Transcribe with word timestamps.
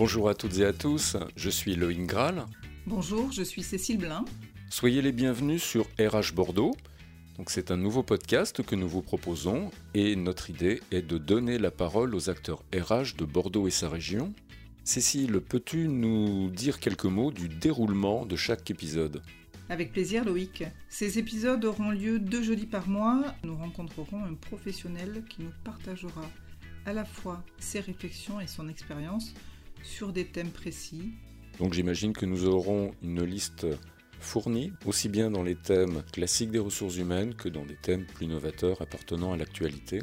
Bonjour 0.00 0.30
à 0.30 0.34
toutes 0.34 0.56
et 0.56 0.64
à 0.64 0.72
tous, 0.72 1.18
je 1.36 1.50
suis 1.50 1.76
Loïc 1.76 2.06
Graal. 2.06 2.46
Bonjour, 2.86 3.30
je 3.32 3.42
suis 3.42 3.62
Cécile 3.62 3.98
Blin. 3.98 4.24
Soyez 4.70 5.02
les 5.02 5.12
bienvenus 5.12 5.62
sur 5.62 5.84
RH 5.98 6.32
Bordeaux. 6.34 6.74
Donc 7.36 7.50
c'est 7.50 7.70
un 7.70 7.76
nouveau 7.76 8.02
podcast 8.02 8.62
que 8.62 8.74
nous 8.74 8.88
vous 8.88 9.02
proposons 9.02 9.70
et 9.92 10.16
notre 10.16 10.48
idée 10.48 10.80
est 10.90 11.02
de 11.02 11.18
donner 11.18 11.58
la 11.58 11.70
parole 11.70 12.14
aux 12.14 12.30
acteurs 12.30 12.62
RH 12.74 13.14
de 13.18 13.26
Bordeaux 13.26 13.68
et 13.68 13.70
sa 13.70 13.90
région. 13.90 14.32
Cécile, 14.84 15.38
peux-tu 15.42 15.86
nous 15.86 16.48
dire 16.48 16.80
quelques 16.80 17.04
mots 17.04 17.30
du 17.30 17.50
déroulement 17.50 18.24
de 18.24 18.36
chaque 18.36 18.70
épisode? 18.70 19.20
Avec 19.68 19.92
plaisir 19.92 20.24
Loïc. 20.24 20.64
Ces 20.88 21.18
épisodes 21.18 21.62
auront 21.62 21.90
lieu 21.90 22.18
deux 22.18 22.42
jeudis 22.42 22.64
par 22.64 22.88
mois. 22.88 23.22
Nous 23.44 23.54
rencontrerons 23.54 24.24
un 24.24 24.32
professionnel 24.32 25.24
qui 25.28 25.42
nous 25.42 25.52
partagera 25.62 26.24
à 26.86 26.94
la 26.94 27.04
fois 27.04 27.44
ses 27.58 27.80
réflexions 27.80 28.40
et 28.40 28.46
son 28.46 28.70
expérience 28.70 29.34
sur 29.82 30.12
des 30.12 30.26
thèmes 30.26 30.50
précis. 30.50 31.12
Donc 31.58 31.74
j'imagine 31.74 32.12
que 32.12 32.26
nous 32.26 32.46
aurons 32.46 32.92
une 33.02 33.22
liste 33.22 33.66
fournie, 34.20 34.72
aussi 34.86 35.08
bien 35.08 35.30
dans 35.30 35.42
les 35.42 35.56
thèmes 35.56 36.02
classiques 36.12 36.50
des 36.50 36.58
ressources 36.58 36.96
humaines 36.96 37.34
que 37.34 37.48
dans 37.48 37.64
des 37.64 37.76
thèmes 37.76 38.06
plus 38.06 38.26
novateurs 38.26 38.80
appartenant 38.82 39.32
à 39.32 39.36
l'actualité. 39.36 40.00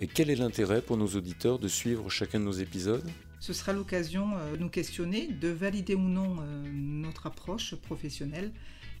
Et 0.00 0.06
quel 0.06 0.30
est 0.30 0.36
l'intérêt 0.36 0.82
pour 0.82 0.96
nos 0.96 1.08
auditeurs 1.08 1.58
de 1.58 1.68
suivre 1.68 2.08
chacun 2.08 2.40
de 2.40 2.44
nos 2.44 2.52
épisodes? 2.52 3.08
Ce 3.38 3.52
sera 3.52 3.72
l'occasion 3.72 4.36
euh, 4.36 4.56
de 4.56 4.58
nous 4.58 4.68
questionner, 4.68 5.28
de 5.28 5.48
valider 5.48 5.94
ou 5.94 6.00
non 6.00 6.36
euh, 6.40 6.62
notre 6.72 7.26
approche 7.26 7.74
professionnelle 7.74 8.52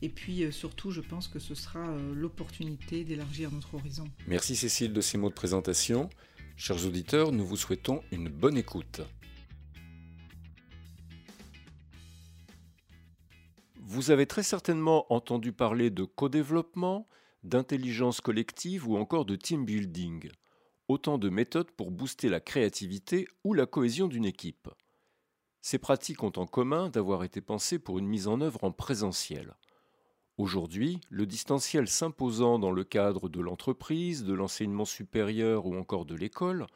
et 0.02 0.08
puis 0.08 0.44
euh, 0.44 0.50
surtout, 0.50 0.90
je 0.90 1.02
pense 1.02 1.28
que 1.28 1.38
ce 1.38 1.54
sera 1.54 1.86
l'opportunité 2.14 3.04
d'élargir 3.04 3.50
notre 3.52 3.74
horizon. 3.74 4.08
Merci 4.26 4.56
Cécile 4.56 4.92
de 4.92 5.00
ces 5.00 5.18
mots 5.18 5.28
de 5.28 5.34
présentation. 5.34 6.08
Chers 6.56 6.86
auditeurs, 6.86 7.32
nous 7.32 7.46
vous 7.46 7.56
souhaitons 7.56 8.02
une 8.12 8.28
bonne 8.28 8.56
écoute. 8.56 9.02
Vous 13.92 14.12
avez 14.12 14.24
très 14.24 14.44
certainement 14.44 15.12
entendu 15.12 15.52
parler 15.52 15.90
de 15.90 16.04
co-développement, 16.04 17.08
d'intelligence 17.42 18.20
collective 18.20 18.88
ou 18.88 18.96
encore 18.96 19.24
de 19.24 19.34
team 19.34 19.64
building. 19.64 20.30
Autant 20.86 21.18
de 21.18 21.28
méthodes 21.28 21.72
pour 21.72 21.90
booster 21.90 22.28
la 22.28 22.38
créativité 22.38 23.26
ou 23.42 23.52
la 23.52 23.66
cohésion 23.66 24.06
d'une 24.06 24.26
équipe. 24.26 24.68
Ces 25.60 25.78
pratiques 25.78 26.22
ont 26.22 26.30
en 26.36 26.46
commun 26.46 26.88
d'avoir 26.88 27.24
été 27.24 27.40
pensées 27.40 27.80
pour 27.80 27.98
une 27.98 28.06
mise 28.06 28.28
en 28.28 28.40
œuvre 28.40 28.62
en 28.62 28.70
présentiel. 28.70 29.56
Aujourd'hui, 30.36 31.00
le 31.08 31.26
distanciel 31.26 31.88
s'imposant 31.88 32.60
dans 32.60 32.70
le 32.70 32.84
cadre 32.84 33.28
de 33.28 33.40
l'entreprise, 33.40 34.22
de 34.22 34.34
l'enseignement 34.34 34.84
supérieur 34.84 35.66
ou 35.66 35.74
encore 35.74 36.04
de 36.04 36.14
l'école, 36.14 36.68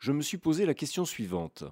je 0.00 0.10
me 0.10 0.22
suis 0.22 0.38
posé 0.38 0.66
la 0.66 0.74
question 0.74 1.04
suivante. 1.04 1.62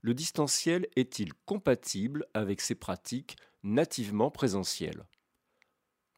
Le 0.00 0.14
distanciel 0.14 0.86
est-il 0.96 1.34
compatible 1.44 2.24
avec 2.32 2.62
ces 2.62 2.74
pratiques 2.74 3.36
nativement 3.62 4.30
présentielles 4.30 5.04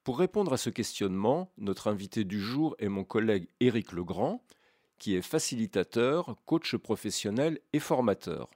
Pour 0.05 0.19
répondre 0.19 0.53
à 0.53 0.57
ce 0.57 0.71
questionnement, 0.71 1.53
notre 1.59 1.89
invité 1.89 2.25
du 2.25 2.41
jour 2.41 2.77
est 2.79 2.89
mon 2.89 3.05
collègue 3.05 3.49
Éric 3.61 3.93
Legrand, 3.93 4.45
qui 4.99 5.15
est 5.15 5.23
facilitateur, 5.23 6.37
coach 6.47 6.77
professionnel 6.77 7.61
et 7.73 7.81
formateur. 7.81 8.51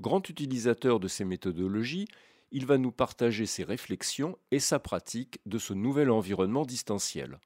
Grand 0.00 0.28
utilisateur 0.28 1.00
de 1.00 1.08
ces 1.08 1.24
méthodologies, 1.24 2.08
il 2.50 2.66
va 2.66 2.78
nous 2.78 2.92
partager 2.92 3.46
ses 3.46 3.64
réflexions 3.64 4.38
et 4.50 4.60
sa 4.60 4.78
pratique 4.78 5.40
de 5.46 5.58
ce 5.58 5.74
nouvel 5.74 6.10
environnement 6.10 6.64
distanciel. 6.64 7.38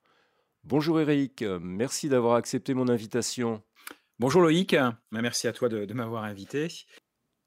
Bonjour 0.65 1.01
Eric, 1.01 1.43
merci 1.61 2.09
d'avoir 2.09 2.37
accepté 2.37 2.73
mon 2.73 2.89
invitation. 2.89 3.63
Bonjour 4.19 4.43
Loïc, 4.43 4.77
merci 5.11 5.49
à 5.49 5.53
toi 5.53 5.69
de, 5.69 5.93
m'avoir 5.93 6.25
invité. 6.25 6.69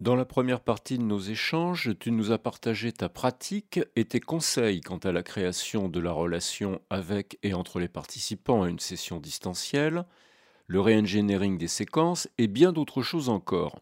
Dans 0.01 0.17
la 0.17 0.25
première 0.25 0.59
partie 0.59 0.97
de 0.97 1.03
nos 1.03 1.19
échanges, 1.19 1.97
tu 1.97 2.11
nous 2.11 2.33
as 2.33 2.37
partagé 2.37 2.91
ta 2.91 3.07
pratique 3.07 3.79
et 3.95 4.03
tes 4.03 4.19
conseils 4.19 4.81
quant 4.81 4.97
à 4.97 5.13
la 5.13 5.23
création 5.23 5.87
de 5.87 6.01
la 6.01 6.11
relation 6.11 6.81
avec 6.89 7.39
et 7.43 7.53
entre 7.53 7.79
les 7.79 7.87
participants 7.87 8.63
à 8.63 8.69
une 8.69 8.79
session 8.79 9.21
distancielle, 9.21 10.05
le 10.67 10.81
re-engineering 10.81 11.57
des 11.57 11.69
séquences 11.69 12.27
et 12.37 12.47
bien 12.47 12.73
d'autres 12.73 13.03
choses 13.03 13.29
encore. 13.29 13.79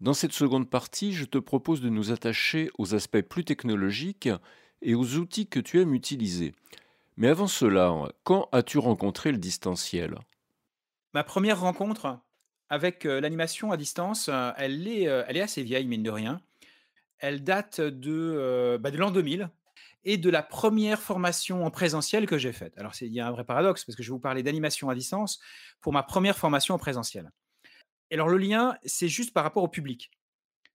Dans 0.00 0.14
cette 0.14 0.32
seconde 0.32 0.68
partie, 0.68 1.12
je 1.12 1.24
te 1.24 1.38
propose 1.38 1.80
de 1.80 1.88
nous 1.88 2.10
attacher 2.10 2.70
aux 2.76 2.96
aspects 2.96 3.22
plus 3.22 3.44
technologiques 3.44 4.28
et 4.80 4.96
aux 4.96 5.14
outils 5.14 5.46
que 5.46 5.60
tu 5.60 5.80
aimes 5.80 5.94
utiliser. 5.94 6.52
Mais 7.16 7.28
avant 7.28 7.46
cela, 7.46 8.08
quand 8.24 8.48
as-tu 8.50 8.78
rencontré 8.78 9.30
le 9.30 9.38
distanciel? 9.38 10.18
Ma 11.14 11.22
première 11.22 11.60
rencontre 11.60 12.18
avec 12.72 13.04
euh, 13.04 13.20
l'animation 13.20 13.70
à 13.70 13.76
distance, 13.76 14.30
euh, 14.30 14.50
elle 14.56 14.88
est, 14.88 15.06
euh, 15.06 15.24
elle 15.28 15.36
est 15.36 15.42
assez 15.42 15.62
vieille, 15.62 15.86
mine 15.86 16.02
de 16.02 16.10
rien. 16.10 16.40
Elle 17.18 17.44
date 17.44 17.82
de, 17.82 18.78
bah, 18.80 18.90
de 18.90 18.96
l'an 18.96 19.10
2000 19.10 19.50
et 20.04 20.16
de 20.16 20.30
la 20.30 20.42
première 20.42 20.98
formation 20.98 21.66
en 21.66 21.70
présentiel 21.70 22.24
que 22.26 22.38
j'ai 22.38 22.52
faite. 22.52 22.72
Alors, 22.78 22.94
il 23.02 23.12
y 23.12 23.20
a 23.20 23.26
un 23.28 23.30
vrai 23.30 23.44
paradoxe 23.44 23.84
parce 23.84 23.94
que 23.94 24.02
je 24.02 24.08
vais 24.08 24.14
vous 24.14 24.20
parler 24.20 24.42
d'animation 24.42 24.88
à 24.88 24.94
distance 24.94 25.38
pour 25.82 25.92
ma 25.92 26.02
première 26.02 26.36
formation 26.36 26.74
en 26.74 26.78
présentiel. 26.78 27.30
Et 28.10 28.14
alors 28.14 28.28
le 28.28 28.38
lien, 28.38 28.74
c'est 28.86 29.06
juste 29.06 29.34
par 29.34 29.44
rapport 29.44 29.62
au 29.62 29.68
public. 29.68 30.10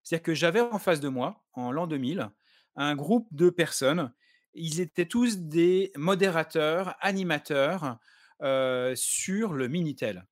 C'est-à-dire 0.03 0.23
que 0.23 0.35
j'avais 0.35 0.61
en 0.61 0.77
face 0.77 0.99
de 0.99 1.09
moi, 1.09 1.43
en 1.53 1.71
l'an 1.71 1.87
2000, 1.87 2.29
un 2.75 2.95
groupe 2.95 3.27
de 3.31 3.49
personnes. 3.49 4.13
Ils 4.53 4.81
étaient 4.81 5.07
tous 5.07 5.39
des 5.39 5.91
modérateurs, 5.95 6.95
animateurs 7.01 7.97
sur 8.39 9.53
le 9.53 9.67
Minitel. 9.67 10.25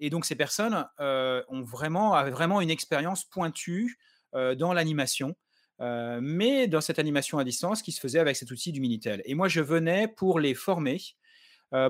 Et 0.00 0.10
donc 0.10 0.24
ces 0.24 0.34
personnes 0.34 0.86
euh, 1.00 1.42
ont 1.48 1.62
vraiment, 1.62 2.14
avaient 2.14 2.30
vraiment 2.30 2.60
une 2.60 2.70
expérience 2.70 3.24
pointue 3.24 3.98
euh, 4.34 4.54
dans 4.54 4.72
l'animation, 4.72 5.34
mais 5.80 6.68
dans 6.68 6.80
cette 6.80 7.00
animation 7.00 7.38
à 7.38 7.44
distance 7.44 7.82
qui 7.82 7.92
se 7.92 8.00
faisait 8.00 8.20
avec 8.20 8.36
cet 8.36 8.50
outil 8.50 8.70
du 8.72 8.80
Minitel. 8.80 9.22
Et 9.24 9.34
moi, 9.34 9.48
je 9.48 9.60
venais 9.60 10.06
pour 10.06 10.38
les 10.38 10.54
former, 10.54 11.00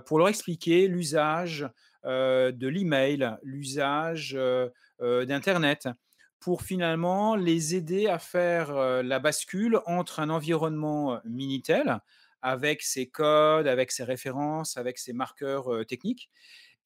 pour 0.07 0.19
leur 0.19 0.29
expliquer 0.29 0.89
l'usage 0.89 1.69
euh, 2.07 2.53
de 2.53 2.69
l'email, 2.69 3.35
l'usage 3.43 4.35
euh, 4.37 4.69
euh, 5.01 5.25
d'Internet, 5.25 5.89
pour 6.39 6.61
finalement 6.61 7.35
les 7.35 7.75
aider 7.75 8.09
à 8.09 8.19
faire 8.19 8.75
la 9.03 9.19
bascule 9.19 9.81
entre 9.87 10.21
un 10.21 10.29
environnement 10.29 11.19
Minitel, 11.25 12.01
avec 12.43 12.83
ses 12.83 13.09
codes, 13.09 13.67
avec 13.67 13.91
ses 13.91 14.05
références, 14.05 14.77
avec 14.77 14.99
ses 14.99 15.15
marqueurs 15.15 15.87
techniques, 15.87 16.29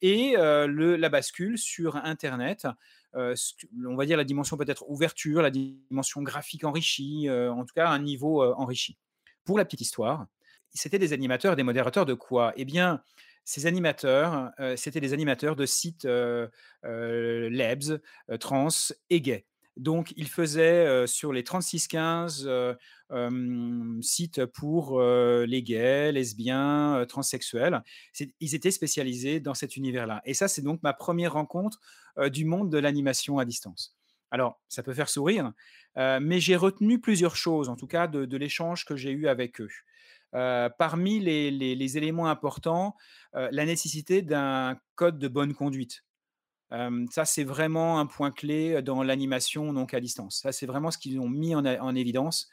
et 0.03 0.35
la 0.37 1.09
bascule 1.09 1.59
sur 1.59 1.97
Internet, 1.97 2.67
on 3.15 3.97
va 3.97 4.07
dire 4.07 4.17
la 4.17 4.25
dimension 4.25 4.57
peut-être 4.57 4.85
ouverture, 4.89 5.43
la 5.43 5.51
dimension 5.51 6.23
graphique 6.23 6.65
enrichie, 6.65 7.29
en 7.31 7.65
tout 7.65 7.75
cas 7.75 7.89
un 7.89 7.99
niveau 7.99 8.43
enrichi. 8.55 8.97
Pour 9.45 9.59
la 9.59 9.65
petite 9.65 9.81
histoire, 9.81 10.27
c'était 10.73 10.99
des 10.99 11.13
animateurs 11.13 11.57
des 11.57 11.63
modérateurs 11.63 12.07
de 12.07 12.15
quoi? 12.15 12.53
Eh 12.57 12.65
bien, 12.65 13.03
ces 13.45 13.65
animateurs, 13.67 14.51
c'était 14.77 15.01
des 15.01 15.15
animateurs 15.15 15.57
de 15.57 15.65
sites 15.65 16.07
Lebs, 16.83 18.01
trans 18.41 18.69
et 19.09 19.21
gays. 19.21 19.47
Donc, 19.79 20.13
ils 20.17 20.29
faisaient 20.29 21.07
sur 21.07 21.33
les 21.33 21.45
3615 21.45 22.51
sites 24.03 24.45
pour 24.47 25.01
les 25.01 25.63
gays, 25.63 26.13
lesbiens, 26.13 27.07
transsexuels. 27.09 27.83
Ils 28.41 28.55
étaient 28.55 28.71
spécialisés 28.71 29.41
dans 29.41 29.55
cet 29.55 29.77
univers-là. 29.77 30.21
Et 30.25 30.35
ça, 30.35 30.49
c'est 30.49 30.63
donc 30.63 30.83
ma 30.83 30.93
première 30.93 31.33
rencontre 31.33 31.81
du 32.31 32.45
monde 32.45 32.71
de 32.71 32.79
l'animation 32.79 33.39
à 33.39 33.45
distance. 33.45 33.97
Alors, 34.31 34.61
ça 34.69 34.83
peut 34.83 34.95
faire 34.95 35.09
sourire, 35.09 35.53
mais 35.97 36.41
j'ai 36.41 36.57
retenu 36.57 37.01
plusieurs 37.01 37.37
choses, 37.37 37.69
en 37.69 37.77
tout 37.77 37.87
cas, 37.87 38.09
de 38.09 38.37
l'échange 38.37 38.85
que 38.85 38.97
j'ai 38.97 39.13
eu 39.13 39.29
avec 39.29 39.61
eux. 39.61 39.69
Parmi 40.33 41.21
les, 41.21 41.97
éléments 41.97 42.27
importants, 42.27 42.97
la 43.33 43.65
nécessité 43.65 44.23
d'un 44.23 44.77
code 44.97 45.19
de 45.19 45.29
bonne 45.29 45.55
conduite. 45.55 46.05
Ça, 46.71 47.25
c'est 47.25 47.45
vraiment 47.45 47.99
un 47.99 48.07
point 48.07 48.31
clé 48.31 48.83
dans 48.83 49.03
l'animation 49.03 49.73
donc 49.73 49.95
à 49.95 50.01
distance. 50.01 50.41
Ça, 50.43 50.53
c'est 50.53 50.67
vraiment 50.67 50.91
ce 50.91 50.99
qu'ils 50.99 51.19
ont 51.21 51.29
mis 51.29 51.55
en, 51.55 51.95
évidence 51.95 52.49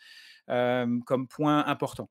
comme 0.48 1.28
point 1.30 1.66
important. 1.66 2.10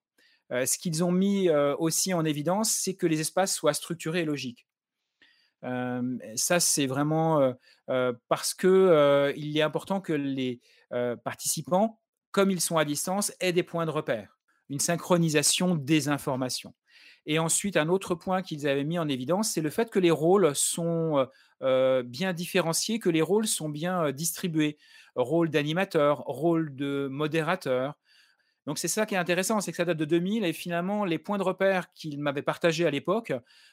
ce 0.51 0.79
qu'ils 0.79 1.03
ont 1.03 1.13
mis 1.13 1.49
aussi 1.79 2.13
en 2.13 2.25
évidence, 2.25 2.71
c'est 2.73 2.95
que 2.95 3.07
les 3.07 3.21
espaces 3.21 3.55
soient 3.55 3.75
structurés 3.75 4.21
et 4.21 4.25
logiques. 4.25 4.67
ça, 5.63 6.61
c'est 6.61 6.87
vraiment 6.87 7.55
parce 8.29 8.53
que 8.55 9.33
il 9.37 9.57
est 9.57 9.63
important 9.63 10.01
que 10.01 10.13
les 10.13 10.61
participants, 11.25 12.01
comme 12.33 12.51
ils 12.51 12.61
sont 12.61 12.77
à 12.77 12.85
distance, 12.85 13.33
aient 13.41 13.53
des 13.53 13.63
points 13.63 13.87
de 13.87 13.91
repère 13.91 14.35
une 14.71 14.81
synchronisation 14.81 15.75
des 15.75 16.09
informations. 16.09 16.75
Et 17.27 17.39
ensuite, 17.39 17.77
un 17.77 17.89
autre 17.89 18.15
point 18.15 18.43
qu'ils 18.43 18.69
avaient 18.69 18.85
mis 18.85 18.99
en 18.99 19.09
évidence, 19.09 19.53
c'est 19.53 19.63
le 19.63 19.71
fait 19.71 19.91
que 19.91 19.99
les 19.99 20.11
rôles 20.11 20.55
sont 20.55 21.19
euh, 21.19 21.27
euh, 21.63 22.03
bien 22.03 22.33
différenciés, 22.33 22.99
que 22.99 23.09
les 23.09 23.23
rôles 23.23 23.47
sont 23.47 23.69
bien 23.69 24.07
euh, 24.07 24.13
distribués. 24.13 24.77
Rôle 25.17 25.49
d'animateur, 25.49 26.19
rôle 26.27 26.75
de 26.75 27.09
modérateur. 27.11 27.95
Donc 28.67 28.79
c'est 28.79 28.89
ça 28.89 29.05
qui 29.05 29.15
est 29.15 29.19
intéressant, 29.19 29.61
c'est 29.61 29.71
que 29.73 29.77
ça 29.77 29.85
date 29.85 29.99
de 29.99 30.07
2000 30.07 30.45
et 30.45 30.55
finalement 30.55 31.05
les 31.05 31.19
points 31.19 31.37
de 31.37 31.43
repère 31.43 31.93
qu'il 31.93 32.19
m'avait 32.19 32.43
partagés 32.43 32.87
à 32.87 32.91
l'époque 32.91 33.33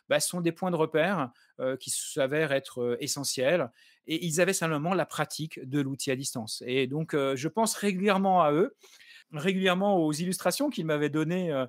bah, 0.10 0.20
sont 0.20 0.42
des 0.42 0.52
points 0.52 0.70
de 0.70 0.76
repère 0.76 1.32
qui 1.80 1.90
s'avèrent 1.90 2.52
être 2.52 2.98
essentiels 3.00 3.72
et 4.06 4.26
ils 4.26 4.42
avaient 4.42 4.52
simplement 4.52 4.94
la 4.94 5.06
pratique 5.06 5.62
de 5.64 5.80
l'outil 5.80 6.12
à 6.12 6.18
distance. 6.18 6.62
Et 6.68 6.88
donc 6.88 7.16
je 7.16 7.48
pense 7.48 7.74
régulièrement 7.76 8.44
à 8.44 8.52
eux, 8.52 8.76
régulièrement 9.34 9.98
aux 9.98 10.12
illustrations 10.12 10.70
qu'ils 10.70 10.86
m'avaient 10.86 11.10
données 11.10 11.66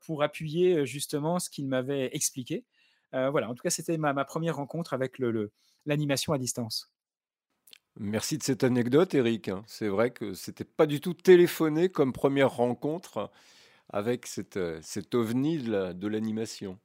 pour 0.00 0.22
appuyer 0.22 0.86
justement 0.86 1.38
ce 1.38 1.50
qu'ils 1.50 1.66
m'avaient 1.66 2.10
expliqué. 2.14 2.64
voilà, 3.12 3.48
en 3.48 3.54
tout 3.54 3.62
cas 3.62 3.70
c'était 3.70 3.98
ma, 3.98 4.24
première 4.24 4.56
rencontre 4.56 4.94
avec 4.94 5.18
l'animation 5.86 6.32
à 6.32 6.38
distance. 6.38 6.94
Merci 7.96 8.38
de 8.38 8.42
cette 8.42 8.64
anecdote, 8.64 9.14
Eric. 9.14 9.50
C'est 9.66 9.88
vrai 9.88 10.10
que 10.10 10.34
c'était 10.34 10.64
pas 10.64 10.86
du 10.86 11.00
tout 11.00 11.14
téléphoné 11.14 11.88
comme 11.88 12.12
première 12.12 12.50
rencontre 12.50 13.30
avec 13.90 14.26
cette, 14.26 14.56
euh, 14.56 14.80
cet 14.82 15.14
ovni 15.14 15.58
de 15.58 16.08
l'animation. 16.08 16.78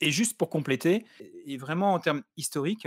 Et 0.00 0.10
juste 0.10 0.36
pour 0.36 0.50
compléter, 0.50 1.06
et 1.46 1.56
vraiment 1.56 1.94
en 1.94 1.98
termes 1.98 2.22
historiques, 2.36 2.86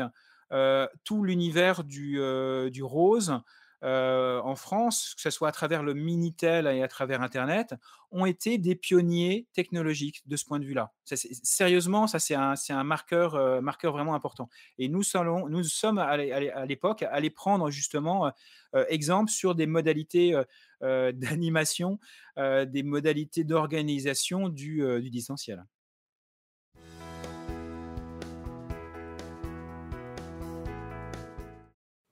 euh, 0.52 0.88
tout 1.04 1.24
l'univers 1.24 1.84
du, 1.84 2.20
euh, 2.20 2.70
du 2.70 2.84
rose, 2.84 3.32
euh, 3.32 3.40
en 3.84 4.56
France, 4.56 5.14
que 5.16 5.22
ce 5.22 5.30
soit 5.30 5.50
à 5.50 5.52
travers 5.52 5.84
le 5.84 5.94
Minitel 5.94 6.68
et 6.68 6.84
à 6.84 6.88
travers 6.88 7.22
Internet, 7.22 7.76
ont 8.12 8.26
été 8.26 8.58
des 8.58 8.76
pionniers 8.76 9.48
technologiques 9.54 10.22
de 10.28 10.36
ce 10.36 10.46
point 10.46 10.60
de 10.60 10.66
vue-là. 10.66 10.94
Sérieusement, 11.06 12.08
ça 12.08 12.20
c'est 12.20 12.36
un, 12.36 12.56
euh, 12.74 13.62
marqueur 13.62 13.92
vraiment 13.92 14.14
important. 14.14 14.50
Et 14.78 14.90
nous, 14.90 15.04
sommes, 15.04 15.98
à 15.98 16.66
l'époque 16.66 17.04
allés 17.04 17.30
prendre 17.30 17.70
justement 17.72 18.32
euh, 18.76 18.86
exemple 18.90 19.32
sur 19.32 19.56
des 19.56 19.66
modalités 19.66 20.40
d'animation, 20.82 22.00
des 22.38 22.84
modalités 22.84 23.44
d'organisation 23.44 24.50
du 24.50 25.10
distanciel. 25.10 25.64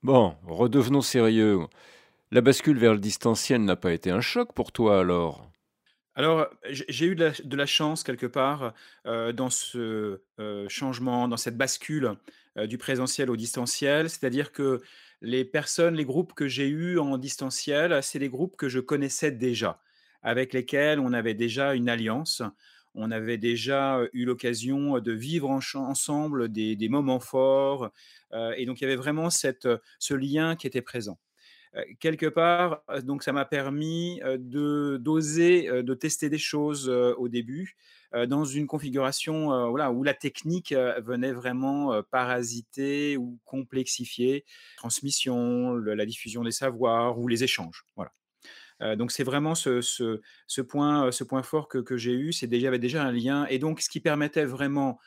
Bon, 0.01 0.37
redevenons 0.47 1.01
sérieux. 1.01 1.59
La 2.31 2.39
bascule 2.39 2.77
vers 2.77 2.93
le 2.93 2.99
distanciel 2.99 3.65
n'a 3.65 3.75
pas 3.75 3.91
été 3.91 4.11
un 4.11 4.21
choc 4.21 4.53
pour 4.53 4.71
toi 4.71 5.01
alors? 5.01 5.51
Alors, 6.15 6.47
j'ai 6.69 7.05
eu 7.05 7.15
de 7.15 7.55
la, 7.55 7.65
chance 7.65 8.03
quelque 8.03 8.25
part 8.25 8.73
euh, 9.05 9.33
dans 9.33 9.49
ce 9.49 10.21
euh, 10.39 10.69
changement, 10.69 11.27
dans 11.27 11.37
cette 11.37 11.57
bascule 11.57 12.13
euh, 12.57 12.65
du 12.65 12.77
présentiel 12.77 13.29
au 13.29 13.35
distanciel, 13.35 14.09
c'est-à-dire 14.09 14.53
que 14.53 14.81
les 15.21 15.43
personnes, 15.43 15.95
les 15.95 16.05
groupes 16.05 16.33
que 16.33 16.47
j'ai 16.47 16.67
eus 16.67 16.97
en 16.97 17.17
distanciel, 17.17 18.01
c'est 18.01 18.19
les 18.19 18.29
groupes 18.29 18.55
que 18.55 18.69
je 18.69 18.79
connaissais 18.79 19.31
déjà, 19.31 19.81
avec 20.21 20.53
lesquels 20.53 20.99
on 20.99 21.11
avait 21.11 21.33
déjà 21.33 21.73
une 21.73 21.89
alliance 21.89 22.41
on 22.99 23.11
avait 23.11 23.37
déjà 23.37 24.01
eu 24.13 24.25
l'occasion 24.25 24.99
de 24.99 25.11
vivre 25.11 25.49
ensemble 25.49 26.49
des, 26.49 26.89
moments 26.89 27.19
forts. 27.19 27.91
et 28.57 28.65
donc, 28.65 28.81
il 28.81 28.83
y 28.83 28.87
avait 28.87 28.95
vraiment 28.95 29.29
ce 29.29 30.13
lien 30.13 30.55
qui 30.55 30.67
était 30.67 30.81
présent. 30.81 31.17
quelque 31.99 32.25
part, 32.25 32.83
donc 33.03 33.23
ça 33.23 33.31
m'a 33.31 33.45
permis 33.45 34.21
d'oser, 34.37 35.83
de 35.83 35.93
tester 35.93 36.29
des 36.29 36.37
choses 36.37 36.89
au 36.89 37.29
début, 37.29 37.77
dans 38.27 38.43
une 38.43 38.67
configuration 38.67 39.49
où 39.69 40.03
la 40.03 40.13
technique 40.13 40.73
venait 40.73 41.31
vraiment 41.31 42.03
parasiter 42.11 43.17
ou 43.17 43.39
complexifier 43.45 44.45
transmission, 44.77 45.75
la 45.75 46.05
diffusion 46.05 46.43
des 46.43 46.51
savoirs 46.51 47.17
ou 47.17 47.27
les 47.27 47.43
échanges. 47.43 47.85
Voilà 47.95 48.11
donc 48.97 49.11
c'est 49.11 49.23
vraiment 49.23 49.55
ce, 49.55 50.61
point, 50.61 51.43
fort 51.43 51.67
que, 51.67 51.97
j'ai 51.97 52.13
eu, 52.13 52.31
c'est 52.31 52.47
déjà 52.47 52.77
déjà 52.77 53.03
un 53.03 53.11
lien 53.11 53.45
et 53.49 53.59
donc 53.59 53.81
ce 53.81 53.89
qui 53.89 53.99
permettait 53.99 54.45
vraiment 54.45 54.99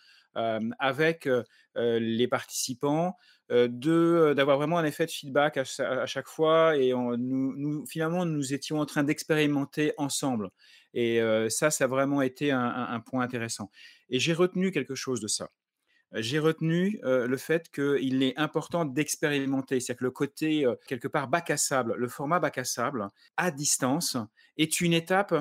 avec 0.79 1.29
les 1.75 2.29
participants 2.29 3.17
de 3.51 4.35
d'avoir 4.35 4.57
vraiment 4.57 4.79
un 4.79 4.85
effet 4.85 5.07
de 5.07 5.11
feedback 5.11 5.59
à, 5.59 6.07
chaque 6.07 6.27
fois 6.27 6.77
et 6.77 6.93
nous, 6.93 7.85
finalement 7.87 8.25
nous 8.25 8.55
étions 8.55 8.79
en 8.79 8.87
train 8.87 9.05
d'expérimenter 9.05 9.93
ensemble 9.97 10.51
et 10.95 11.21
ça 11.49 11.71
ça 11.71 11.85
a 11.85 11.87
vraiment 11.87 12.23
été 12.23 12.51
un 12.51 13.01
point 13.01 13.23
intéressant 13.23 13.71
et 14.11 14.19
j'ai 14.19 14.33
retenu 14.35 14.71
quelque 14.71 14.95
chose 14.95 15.21
de 15.21 15.29
ça 15.29 15.51
j'ai 16.15 16.39
retenu 16.39 17.01
le 17.03 17.37
fait 17.37 17.71
qu'il 17.71 18.23
est 18.23 18.37
important 18.39 18.85
d'expérimenter. 18.85 19.81
C'est-à-dire 19.81 19.99
que 19.99 20.05
le 20.05 20.11
côté, 20.11 20.67
quelque 20.87 21.09
part, 21.09 21.29
bac 21.29 21.51
à 21.51 21.57
sable, 21.57 21.95
le 21.97 22.09
format 22.09 22.39
bac 22.39 22.59
à 22.59 22.65
sable 22.65 23.09
à 23.37 23.51
distance 23.51 24.17
est 24.57 24.81
une 24.81 24.93
étape 24.93 25.35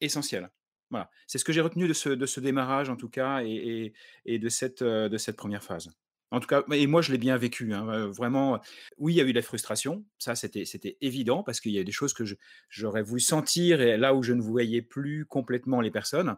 essentielle. 0.00 0.50
Voilà. 0.90 1.10
C'est 1.26 1.38
ce 1.38 1.44
que 1.44 1.52
j'ai 1.52 1.60
retenu 1.60 1.88
de 1.88 1.92
ce, 1.92 2.40
démarrage, 2.40 2.88
en 2.88 2.96
tout 2.96 3.08
cas, 3.08 3.42
et, 3.44 3.92
de, 4.26 4.48
cette, 4.48 5.36
première 5.36 5.64
phase. 5.64 5.90
En 6.30 6.40
tout 6.40 6.46
cas, 6.46 6.62
et 6.72 6.86
moi, 6.86 7.00
je 7.02 7.12
l'ai 7.12 7.18
bien 7.18 7.36
vécu. 7.36 7.72
Hein, 7.72 8.08
vraiment, 8.08 8.60
oui, 8.98 9.14
il 9.14 9.16
y 9.16 9.20
a 9.20 9.24
eu 9.24 9.32
de 9.32 9.38
la 9.38 9.42
frustration. 9.42 10.04
Ça, 10.18 10.34
c'était, 10.34 10.64
c'était 10.64 10.96
évident 11.00 11.42
parce 11.42 11.60
qu'il 11.60 11.72
y 11.72 11.78
a 11.78 11.84
des 11.84 11.92
choses 11.92 12.12
que 12.12 12.24
j'aurais 12.68 13.02
voulu 13.02 13.20
sentir 13.20 13.80
et 13.80 13.96
là 13.96 14.14
où 14.14 14.22
je 14.22 14.32
ne 14.32 14.42
voyais 14.42 14.82
plus 14.82 15.26
complètement 15.26 15.80
les 15.80 15.90
personnes. 15.90 16.36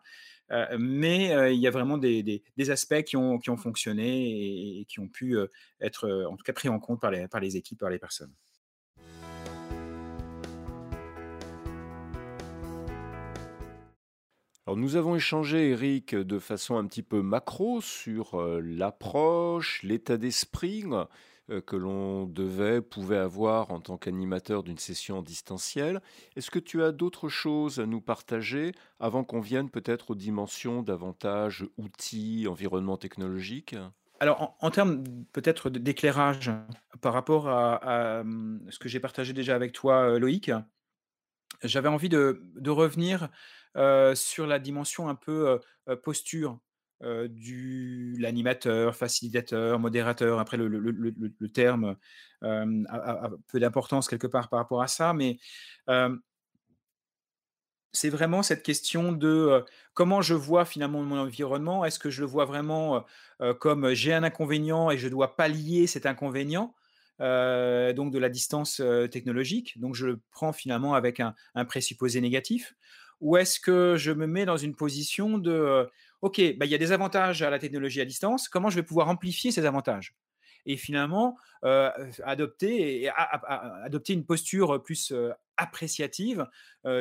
Euh, 0.52 0.76
mais 0.78 1.34
euh, 1.34 1.50
il 1.50 1.60
y 1.60 1.66
a 1.66 1.70
vraiment 1.70 1.98
des, 1.98 2.42
aspects 2.70 3.02
qui 3.02 3.16
ont, 3.16 3.38
qui 3.38 3.50
ont 3.50 3.56
fonctionné 3.56 4.80
et, 4.80 4.84
qui 4.84 5.00
ont 5.00 5.08
pu 5.08 5.36
euh, 5.36 5.48
être, 5.80 6.08
en 6.28 6.36
tout 6.36 6.44
cas, 6.44 6.52
pris 6.52 6.68
en 6.68 6.78
compte 6.78 7.00
par 7.00 7.10
les, 7.10 7.26
par 7.28 7.40
les 7.40 7.56
équipes, 7.56 7.80
par 7.80 7.90
les 7.90 7.98
personnes. 7.98 8.32
Alors 14.68 14.76
nous 14.76 14.96
avons 14.96 15.14
échangé, 15.14 15.70
Eric, 15.70 16.16
de 16.16 16.40
façon 16.40 16.76
un 16.76 16.86
petit 16.86 17.04
peu 17.04 17.22
macro 17.22 17.80
sur 17.80 18.36
l'approche, 18.60 19.80
l'état 19.84 20.16
d'esprit 20.16 20.82
que 21.66 21.76
l'on 21.76 22.26
devait, 22.26 22.80
pouvait 22.82 23.18
avoir 23.18 23.70
en 23.70 23.80
tant 23.80 23.96
qu'animateur 23.96 24.62
d'une 24.62 24.78
session 24.78 25.18
en 25.18 25.22
distanciel. 25.22 26.00
Est-ce 26.34 26.50
que 26.50 26.58
tu 26.58 26.82
as 26.82 26.92
d'autres 26.92 27.28
choses 27.28 27.78
à 27.78 27.86
nous 27.86 28.00
partager 28.00 28.72
avant 28.98 29.24
qu'on 29.24 29.40
vienne 29.40 29.70
peut-être 29.70 30.10
aux 30.10 30.14
dimensions 30.14 30.82
davantage 30.82 31.66
outils, 31.78 32.46
environnement 32.48 32.96
technologique? 32.96 33.76
Alors, 34.18 34.56
en, 34.60 34.70
termes 34.70 35.04
peut-être 35.32 35.68
d'éclairage 35.68 36.50
par 37.00 37.12
rapport 37.12 37.48
à, 37.48 38.20
hum, 38.20 38.64
ce 38.70 38.78
que 38.78 38.88
j'ai 38.88 39.00
partagé 39.00 39.32
déjà 39.32 39.54
avec 39.54 39.72
toi, 39.72 40.10
euh, 40.10 40.18
Loïc, 40.18 40.50
j'avais 41.62 41.88
envie 41.88 42.08
de, 42.08 42.40
revenir 42.66 43.28
euh, 43.76 44.14
sur 44.14 44.46
la 44.46 44.58
dimension 44.58 45.08
un 45.08 45.14
peu 45.14 45.60
posture 46.02 46.58
du 47.02 48.16
l'animateur, 48.18 48.96
facilitateur, 48.96 49.78
modérateur. 49.78 50.38
Après, 50.38 50.56
le, 50.56 51.48
terme 51.52 51.96
a, 52.42 53.30
peu 53.48 53.60
d'importance 53.60 54.08
quelque 54.08 54.26
part 54.26 54.48
par 54.48 54.58
rapport 54.58 54.82
à 54.82 54.88
ça, 54.88 55.12
mais 55.12 55.38
c'est 57.96 58.10
vraiment 58.10 58.42
cette 58.42 58.62
question 58.62 59.12
de 59.12 59.64
comment 59.94 60.20
je 60.20 60.34
vois 60.34 60.64
finalement 60.64 61.02
mon 61.02 61.18
environnement? 61.18 61.84
Est-ce 61.84 61.98
que 61.98 62.10
je 62.10 62.20
le 62.20 62.26
vois 62.26 62.44
vraiment 62.44 63.04
comme 63.60 63.94
j'ai 63.94 64.12
un 64.12 64.22
inconvénient 64.22 64.90
et 64.90 64.98
je 64.98 65.08
dois 65.08 65.36
pallier 65.36 65.86
cet 65.86 66.06
inconvénient 66.06 66.74
donc 67.18 68.12
de 68.12 68.18
la 68.18 68.28
distance 68.28 68.82
technologique? 69.10 69.80
Donc 69.80 69.94
je 69.94 70.06
le 70.06 70.20
prends 70.30 70.52
finalement 70.52 70.94
avec 70.94 71.20
un, 71.20 71.34
un 71.54 71.64
présupposé 71.64 72.20
négatif? 72.20 72.74
Ou 73.22 73.38
est-ce 73.38 73.58
que 73.58 73.96
je 73.96 74.12
me 74.12 74.26
mets 74.26 74.44
dans 74.44 74.58
une 74.58 74.74
position 74.74 75.38
de 75.38 75.88
OK, 76.22 76.40
bah, 76.56 76.66
il 76.66 76.70
y 76.70 76.74
a 76.74 76.78
des 76.78 76.92
avantages 76.92 77.42
à 77.42 77.50
la 77.50 77.58
technologie 77.58 78.00
à 78.00 78.04
distance, 78.04 78.48
comment 78.48 78.70
je 78.70 78.76
vais 78.76 78.82
pouvoir 78.82 79.08
amplifier 79.08 79.50
ces 79.50 79.66
avantages? 79.66 80.14
Et 80.68 80.76
finalement 80.76 81.36
adopter, 82.24 83.08
adopter 83.08 84.14
une 84.14 84.24
posture 84.24 84.82
plus 84.82 85.14
appréciative 85.56 86.48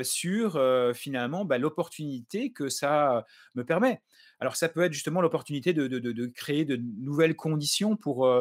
sur 0.04 0.62
finalement 0.94 1.46
bah, 1.46 1.58
l'opportunité 1.58 2.52
que 2.52 2.70
ça 2.70 3.26
me 3.56 3.66
permet. 3.66 4.04
Alors 4.40 4.56
ça 4.56 4.70
peut 4.70 4.82
être 4.82 4.94
justement 4.94 5.20
l'opportunité 5.20 5.74
de, 5.74 6.26
créer 6.28 6.64
de 6.64 6.76
nouvelles 6.76 7.36
conditions 7.36 7.96
pour, 7.96 8.32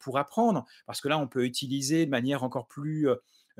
pour 0.00 0.18
apprendre, 0.18 0.64
parce 0.86 1.00
que 1.00 1.06
là 1.08 1.18
on 1.18 1.28
peut 1.28 1.44
utiliser 1.44 2.04
de 2.04 2.10
manière 2.10 2.42
encore 2.42 2.66
plus 2.66 3.08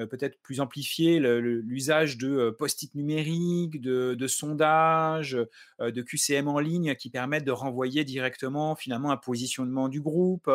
peut-être 0.07 0.41
plus 0.43 0.61
amplifier 0.61 1.19
l'usage 1.19 2.19
de 2.19 2.29
euh, 2.29 2.53
post-it 2.53 2.95
numériques, 2.95 3.81
de, 3.81 4.27
sondages, 4.27 5.37
euh, 5.81 5.91
de 5.91 6.03
QCM 6.03 6.49
en 6.49 6.59
ligne 6.59 6.95
qui 6.95 7.11
permettent 7.11 7.45
de 7.45 7.53
renvoyer 7.53 8.05
directement 8.05 8.77
finalement 8.77 9.11
un 9.11 9.17
positionnement 9.17 9.89
du 9.89 10.01
groupe. 10.01 10.51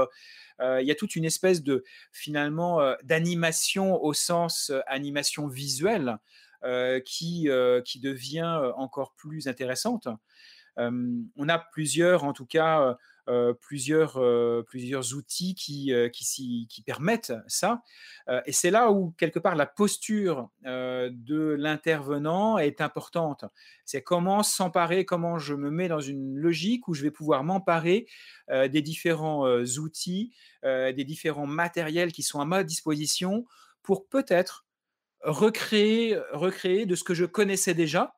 il 0.62 0.86
y 0.86 0.92
a 0.92 0.96
toute 0.96 1.16
une 1.16 1.26
espèce 1.26 1.64
de 1.64 1.84
finalement 2.12 2.80
d'animation 3.04 4.02
au 4.02 4.14
sens 4.14 4.72
animation 4.88 5.48
visuelle 5.48 6.18
qui, 7.06 7.50
qui 7.86 8.00
devient 8.00 8.72
encore 8.78 9.14
plus 9.16 9.48
intéressante. 9.48 10.08
on 10.78 11.50
a 11.50 11.60
plusieurs, 11.60 12.24
en 12.24 12.34
tout 12.34 12.46
cas, 12.46 12.98
plusieurs, 13.62 14.22
plusieurs 14.66 15.14
outils 15.14 15.56
qui, 15.56 15.94
qui, 16.12 16.68
qui, 16.70 16.82
permettent 16.82 17.34
ça. 17.48 17.82
et 18.46 18.52
c'est 18.52 18.72
là 18.72 18.92
où, 18.92 19.12
quelque 19.18 19.40
part, 19.40 19.56
la 19.56 19.66
posture 19.66 20.50
de 20.64 21.56
l'intervenant 21.58 22.58
est 22.58 22.82
importante. 22.82 23.46
C'est 23.86 24.02
comment 24.02 24.44
s'emparer, 24.44 25.06
comment 25.06 25.38
je 25.38 25.56
me 25.56 25.70
mets 25.70 25.88
dans 25.88 26.02
une 26.02 26.36
logique 26.36 26.88
où 26.88 26.94
je 26.94 27.04
vais 27.04 27.12
pouvoir 27.12 27.44
m'emparer 27.44 28.08
des 28.52 28.82
différents 28.82 29.48
outils, 29.78 30.34
des 30.64 31.04
différents 31.06 31.48
matériels 31.48 32.12
qui 32.12 32.24
sont 32.24 32.42
à 32.42 32.46
ma 32.46 32.64
disposition 32.64 33.46
pour 33.84 34.08
peut-être 34.08 34.66
recréer, 35.24 36.18
recréer 36.32 36.86
de 36.86 36.96
ce 36.96 37.04
que 37.04 37.14
je 37.14 37.26
connaissais 37.26 37.74
déjà 37.74 38.16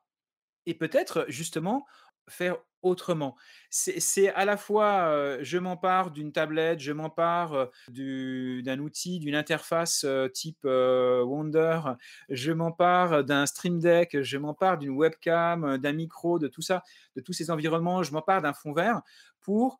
et 0.66 0.74
peut-être 0.74 1.24
justement 1.28 1.86
faire 2.28 2.56
autrement. 2.82 3.36
C'est 3.70 4.28
à 4.30 4.44
la 4.44 4.56
fois, 4.56 5.38
je 5.42 5.58
m'empare 5.58 6.10
d'une 6.10 6.32
tablette, 6.32 6.80
je 6.80 6.92
m'empare 6.92 7.70
d'un 7.88 8.78
outil, 8.78 9.18
d'une 9.18 9.34
interface 9.34 10.06
type 10.34 10.64
Wonder, 10.64 11.80
je 12.28 12.52
m'empare 12.52 13.24
d'un 13.24 13.46
Stream 13.46 13.78
Deck, 13.80 14.22
je 14.22 14.38
m'empare 14.38 14.78
d'une 14.78 14.90
webcam, 14.90 15.78
d'un 15.78 15.92
micro, 15.92 16.38
de 16.38 16.48
tout 16.48 16.62
ça, 16.62 16.82
de 17.16 17.20
tous 17.20 17.32
ces 17.32 17.50
environnements, 17.50 18.02
je 18.02 18.12
m'empare 18.12 18.42
d'un 18.42 18.52
fond 18.52 18.72
vert 18.72 19.02
pour 19.40 19.78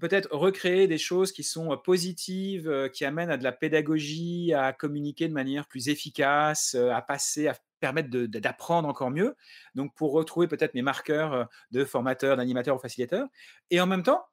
peut-être 0.00 0.28
recréer 0.32 0.88
des 0.88 0.98
choses 0.98 1.30
qui 1.30 1.44
sont 1.44 1.76
positives, 1.76 2.90
qui 2.92 3.04
amènent 3.04 3.30
à 3.30 3.36
de 3.36 3.44
la 3.44 3.52
pédagogie, 3.52 4.52
à 4.54 4.72
communiquer 4.72 5.28
de 5.28 5.32
manière 5.32 5.68
plus 5.68 5.88
efficace, 5.88 6.74
à 6.74 7.02
passer, 7.02 7.46
à 7.46 7.54
permettre 7.78 8.10
d'apprendre 8.10 8.88
encore 8.88 9.10
mieux. 9.10 9.36
Donc, 9.74 9.94
pour 9.94 10.12
retrouver 10.12 10.48
peut-être 10.48 10.74
mes 10.74 10.82
marqueurs 10.82 11.48
de 11.70 11.84
formateur, 11.84 12.36
d'animateur 12.36 12.76
ou 12.76 12.78
facilitateur. 12.78 13.28
Et 13.70 13.80
en 13.80 13.86
même 13.86 14.02
temps, 14.02 14.24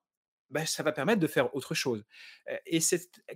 bah, 0.49 0.65
ça 0.65 0.81
va 0.81 0.93
permettre 0.93 1.19
de 1.19 1.27
faire 1.27 1.53
autre 1.55 1.75
chose. 1.75 2.05
Et 2.65 2.79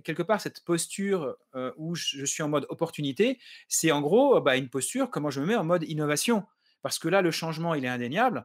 quelque 0.02 0.22
part 0.22 0.40
cette 0.40 0.64
posture 0.64 1.36
où 1.76 1.94
je 1.94 2.24
suis 2.24 2.42
en 2.42 2.48
mode 2.48 2.66
opportunité, 2.70 3.38
c'est 3.68 3.92
en 3.92 4.00
gros 4.00 4.40
bah, 4.40 4.56
une 4.56 4.70
posture 4.70 5.10
comment 5.10 5.30
je 5.30 5.40
me 5.40 5.46
mets 5.46 5.56
en 5.56 5.64
mode 5.64 5.84
innovation. 5.84 6.44
Parce 6.80 6.98
que 6.98 7.08
là, 7.08 7.22
le 7.22 7.30
changement, 7.30 7.74
il 7.74 7.84
est 7.84 7.88
indéniable 7.88 8.44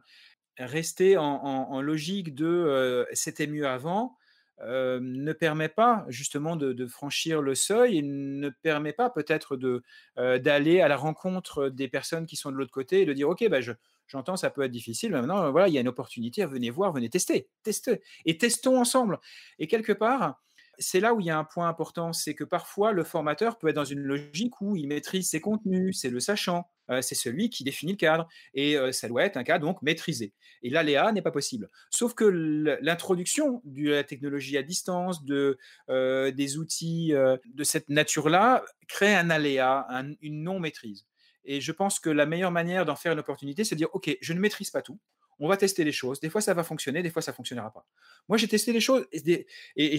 rester 0.58 1.16
en, 1.16 1.80
logique 1.80 2.34
de 2.34 3.06
c'était 3.12 3.46
mieux 3.46 3.66
avant 3.66 4.16
ne 4.60 5.32
permet 5.32 5.68
pas 5.68 6.04
justement 6.08 6.56
de, 6.56 6.86
franchir 6.86 7.40
le 7.40 7.54
seuil 7.54 7.98
et 7.98 8.02
ne 8.02 8.48
permet 8.48 8.92
pas 8.92 9.10
peut-être 9.10 9.56
de 9.56 9.82
d'aller 10.16 10.80
à 10.80 10.88
la 10.88 10.96
rencontre 10.96 11.68
des 11.68 11.88
personnes 11.88 12.26
qui 12.26 12.36
sont 12.36 12.50
de 12.50 12.56
l'autre 12.56 12.72
côté 12.72 13.02
et 13.02 13.06
de 13.06 13.12
dire 13.12 13.28
ok 13.28 13.48
bah 13.48 13.60
je, 13.60 13.72
j'entends 14.08 14.36
ça 14.36 14.50
peut 14.50 14.62
être 14.62 14.72
difficile 14.72 15.12
mais 15.12 15.20
maintenant 15.20 15.50
voilà 15.52 15.68
il 15.68 15.74
y 15.74 15.78
a 15.78 15.80
une 15.80 15.88
opportunité 15.88 16.44
venez 16.44 16.70
voir 16.70 16.92
venez 16.92 17.08
tester 17.08 17.48
testez 17.62 18.02
et 18.24 18.36
testons 18.38 18.78
ensemble. 18.78 19.18
Et 19.58 19.68
quelque 19.68 19.92
part 19.92 20.40
c'est 20.78 21.00
là 21.00 21.14
où 21.14 21.20
il 21.20 21.26
y 21.26 21.30
a 21.30 21.38
un 21.38 21.44
point 21.44 21.68
important, 21.68 22.12
c'est 22.12 22.34
que 22.34 22.44
parfois 22.44 22.92
le 22.92 23.04
formateur 23.04 23.58
peut 23.58 23.68
être 23.68 23.76
dans 23.76 23.84
une 23.84 24.00
logique 24.00 24.60
où 24.60 24.76
il 24.76 24.86
maîtrise 24.86 25.28
ses 25.28 25.40
contenus, 25.40 25.98
c'est 26.00 26.10
le 26.10 26.20
sachant, 26.20 26.70
euh, 26.90 27.02
c'est 27.02 27.14
celui 27.14 27.50
qui 27.50 27.64
définit 27.64 27.92
le 27.92 27.98
cadre, 27.98 28.28
et 28.54 28.76
euh, 28.76 28.92
ça 28.92 29.08
doit 29.08 29.24
être 29.24 29.36
un 29.36 29.44
cadre 29.44 29.66
donc 29.66 29.82
maîtrisé. 29.82 30.32
Et 30.62 30.70
l'aléa 30.70 31.12
n'est 31.12 31.22
pas 31.22 31.30
possible. 31.30 31.68
Sauf 31.90 32.14
que 32.14 32.24
l'introduction 32.24 33.60
de 33.64 33.90
la 33.90 34.04
technologie 34.04 34.56
à 34.56 34.62
distance, 34.62 35.24
de, 35.24 35.58
euh, 35.90 36.30
des 36.30 36.58
outils 36.58 37.12
de 37.12 37.64
cette 37.64 37.88
nature-là, 37.88 38.64
crée 38.86 39.14
un 39.14 39.30
aléa, 39.30 39.86
une 40.20 40.42
non-maîtrise. 40.42 41.06
Et 41.44 41.60
je 41.60 41.72
pense 41.72 41.98
que 41.98 42.10
la 42.10 42.26
meilleure 42.26 42.50
manière 42.50 42.84
d'en 42.84 42.96
faire 42.96 43.12
une 43.12 43.18
opportunité, 43.20 43.64
c'est 43.64 43.74
de 43.74 43.78
dire, 43.78 43.88
OK, 43.94 44.16
je 44.20 44.32
ne 44.32 44.40
maîtrise 44.40 44.70
pas 44.70 44.82
tout, 44.82 44.98
on 45.40 45.48
va 45.48 45.56
tester 45.56 45.84
les 45.84 45.92
choses. 45.92 46.20
Des 46.20 46.30
fois, 46.30 46.40
ça 46.40 46.54
va 46.54 46.64
fonctionner, 46.64 47.02
des 47.02 47.10
fois, 47.10 47.22
ça 47.22 47.32
fonctionnera 47.32 47.72
pas. 47.72 47.86
Moi, 48.28 48.38
j'ai 48.38 48.48
testé 48.48 48.72
les 48.72 48.80
choses 48.80 49.06
et, 49.12 49.46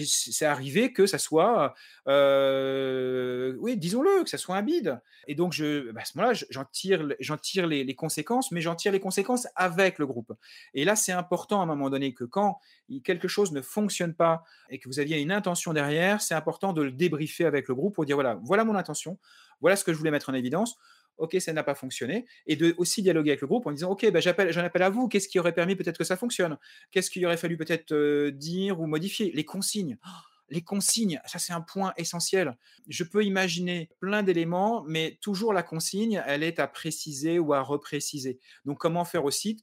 c'est 0.04 0.44
arrivé 0.44 0.92
que 0.92 1.06
ça 1.06 1.18
soit, 1.18 1.74
euh, 2.08 3.54
oui, 3.58 3.76
disons-le, 3.76 4.22
que 4.24 4.30
ça 4.30 4.38
soit 4.38 4.56
un 4.56 4.62
bide. 4.62 5.00
Et 5.26 5.34
donc, 5.34 5.52
je, 5.52 5.90
bah, 5.92 6.02
à 6.02 6.04
ce 6.04 6.16
moment-là, 6.18 6.38
j'en 6.50 6.64
tire, 6.64 7.06
tire 7.42 7.66
les, 7.66 7.94
conséquences, 7.94 8.52
mais 8.52 8.60
j'en 8.60 8.74
tire 8.74 8.92
les 8.92 9.00
conséquences 9.00 9.46
avec 9.56 9.98
le 9.98 10.06
groupe. 10.06 10.32
Et 10.74 10.84
là, 10.84 10.96
c'est 10.96 11.12
important 11.12 11.60
à 11.60 11.64
un 11.64 11.66
moment 11.66 11.90
donné 11.90 12.14
que 12.14 12.24
quand 12.24 12.58
quelque 13.04 13.28
chose 13.28 13.52
ne 13.52 13.62
fonctionne 13.62 14.14
pas 14.14 14.44
et 14.68 14.78
que 14.78 14.88
vous 14.88 15.00
aviez 15.00 15.20
une 15.20 15.32
intention 15.32 15.72
derrière, 15.72 16.20
c'est 16.20 16.34
important 16.34 16.72
de 16.72 16.82
le 16.82 16.92
débriefer 16.92 17.44
avec 17.44 17.68
le 17.68 17.74
groupe 17.74 17.94
pour 17.94 18.04
dire 18.04 18.16
voilà, 18.16 18.38
voilà 18.42 18.64
mon 18.64 18.74
intention, 18.74 19.18
voilà 19.60 19.76
ce 19.76 19.84
que 19.84 19.92
je 19.92 19.98
voulais 19.98 20.10
mettre 20.10 20.30
en 20.30 20.34
évidence 20.34 20.76
ok, 21.20 21.36
ça 21.40 21.52
n'a 21.52 21.62
pas 21.62 21.74
fonctionné, 21.74 22.26
et 22.46 22.56
de 22.56 22.74
aussi 22.78 23.02
dialoguer 23.02 23.30
avec 23.30 23.40
le 23.40 23.46
groupe 23.46 23.66
en 23.66 23.72
disant, 23.72 23.90
ok, 23.90 24.10
ben, 24.10 24.20
j'appelle, 24.20 24.52
j'en 24.52 24.62
appelle 24.62 24.82
à 24.82 24.90
vous, 24.90 25.08
qu'est-ce 25.08 25.28
qui 25.28 25.38
aurait 25.38 25.52
permis 25.52 25.76
peut-être 25.76 25.98
que 25.98 26.04
ça 26.04 26.16
fonctionne? 26.16 26.58
Qu'est-ce 26.90 27.10
qu'il 27.10 27.24
aurait 27.26 27.36
fallu 27.36 27.56
peut-être 27.56 27.92
euh, 27.92 28.30
dire 28.30 28.80
ou 28.80 28.86
modifier? 28.86 29.30
Les 29.32 29.44
consignes. 29.44 29.98
Oh, 30.04 30.29
les 30.50 30.62
consignes, 30.62 31.20
ça 31.26 31.38
c'est 31.38 31.52
un 31.52 31.60
point 31.60 31.92
essentiel. 31.96 32.56
Je 32.88 33.04
peux 33.04 33.24
imaginer 33.24 33.88
plein 34.00 34.22
d'éléments, 34.22 34.84
mais 34.86 35.18
toujours 35.22 35.52
la 35.52 35.62
consigne, 35.62 36.22
elle 36.26 36.42
est 36.42 36.58
à 36.58 36.66
préciser 36.66 37.38
ou 37.38 37.54
à 37.54 37.62
repréciser. 37.62 38.38
Donc 38.64 38.78
comment 38.78 39.04
faire 39.04 39.24
aussi, 39.24 39.62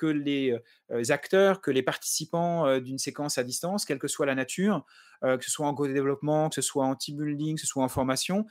que 0.00 0.06
les 0.06 0.58
euh, 0.90 1.02
acteurs, 1.10 1.60
que 1.60 1.70
les 1.70 1.82
participants 1.82 2.66
euh, 2.66 2.80
d'une 2.80 2.98
séquence 2.98 3.36
à 3.36 3.44
distance, 3.44 3.84
quelle 3.84 3.98
que 3.98 4.08
soit 4.08 4.24
la 4.24 4.34
nature, 4.34 4.86
euh, 5.22 5.36
que 5.36 5.44
ce 5.44 5.50
soit 5.50 5.66
en 5.66 5.74
co-développement, 5.74 6.48
que 6.48 6.54
ce 6.54 6.62
soit 6.62 6.86
en 6.86 6.96
team 6.96 7.18
building, 7.18 7.56
que 7.56 7.60
ce 7.60 7.66
soit 7.66 7.84
en 7.84 7.88
formation, 7.88 8.46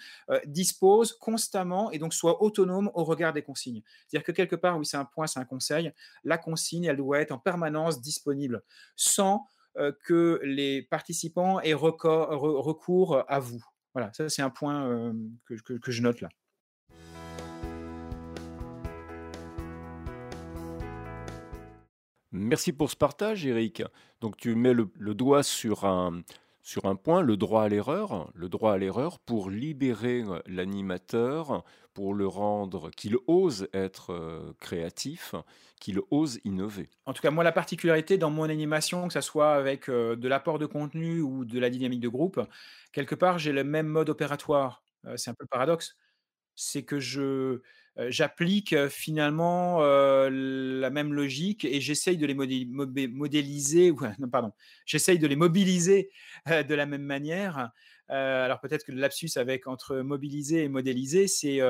disposent 0.46 1.14
constamment 1.14 1.90
et 1.90 1.98
donc 1.98 2.14
soient 2.14 2.44
autonomes 2.44 2.92
au 2.94 3.04
regard 3.04 3.34
des 3.34 3.42
consignes. 3.42 3.82
C'est-à-dire 4.08 4.26
que 4.26 4.32
quelque 4.32 4.56
part, 4.56 4.78
oui, 4.78 4.86
c'est 4.86 4.98
un 4.98 5.06
point, 5.06 5.26
c'est 5.26 5.40
un 5.40 5.46
conseil, 5.46 5.92
la 6.24 6.38
consigne, 6.38 6.86
elle 6.86 6.98
doit 6.98 7.20
être 7.20 7.32
en 7.32 7.40
permanence 7.40 8.00
disponible, 8.00 8.62
sans 8.96 9.48
que 10.04 10.40
les 10.44 10.82
participants 10.82 11.60
aient 11.62 11.74
recours, 11.74 13.24
à 13.28 13.40
vous. 13.40 13.64
Voilà, 13.94 14.12
ça 14.14 14.30
c'est 14.30 14.42
un 14.42 14.50
point 14.50 15.14
que 15.46 15.92
je 15.92 16.02
note 16.02 16.22
là. 16.22 16.30
Merci 22.32 22.74
pour 22.74 22.92
ce 22.92 22.96
partage, 22.96 23.46
Eric. 23.46 23.84
Donc 24.22 24.38
tu 24.38 24.56
mets 24.56 24.74
le, 24.74 25.14
doigt 25.14 25.44
sur 25.44 25.86
un, 25.86 26.22
sur 26.70 26.86
un 26.86 26.96
point, 26.96 27.24
le 27.24 27.36
droit 27.36 27.64
à 27.64 27.68
l'erreur, 27.68 28.30
le 28.36 28.48
droit 28.48 28.74
à 28.74 28.78
l'erreur 28.78 29.18
pour 29.18 29.50
libérer 29.50 30.22
euh, 30.22 30.40
l'animateur, 30.46 31.64
pour 31.96 32.14
le 32.14 32.28
rendre 32.28 32.92
qu'il 32.92 33.18
ose 33.26 33.68
être 33.74 34.12
euh, 34.12 34.54
créatif, 34.60 35.34
qu'il 35.80 36.00
ose 36.12 36.40
innover. 36.44 36.88
En 37.08 37.14
tout 37.14 37.24
cas, 37.24 37.32
moi, 37.32 37.44
la 37.44 37.52
particularité 37.52 38.20
dans 38.20 38.30
mon 38.30 38.44
animation, 38.44 39.08
que 39.08 39.14
ce 39.14 39.22
soit 39.22 39.56
avec 39.56 39.90
euh, 39.90 40.16
de 40.16 40.28
l'apport 40.28 40.60
de 40.60 40.68
contenu 40.68 41.22
ou 41.22 41.44
de 41.44 41.58
la 41.58 41.72
dynamique 41.72 42.02
de 42.02 42.08
groupe, 42.08 42.40
quelque 42.92 43.16
part, 43.16 43.40
j'ai 43.40 43.52
le 43.52 43.64
même 43.64 43.88
mode 43.88 44.10
opératoire. 44.10 44.84
c'est 45.16 45.32
un 45.32 45.34
peu 45.34 45.46
le 45.46 45.50
paradoxe. 45.50 45.96
C'est 46.62 46.84
que 46.84 47.00
je, 47.00 47.62
j'applique 48.08 48.76
finalement 48.88 49.80
la 49.82 50.90
même 50.90 51.14
logique 51.14 51.66
et 51.66 51.82
j'essaye 51.82 52.18
de 52.18 52.26
les 52.26 52.34
modéliser, 52.34 53.94
non, 54.20 54.30
pardon, 54.30 54.52
j'essaye 54.86 55.20
de 55.20 55.28
les 55.28 55.36
mobiliser 55.36 56.10
de 56.46 56.76
la 56.76 56.86
même 56.86 57.04
manière. 57.04 57.72
alors 58.10 58.60
peut-être 58.60 58.84
que 58.86 58.92
le 58.92 59.00
lapsus 59.00 59.32
avec 59.38 59.68
entre 59.68 59.98
mobiliser 59.98 60.64
et 60.64 60.70
modéliser, 60.70 61.28
c'est 61.28 61.62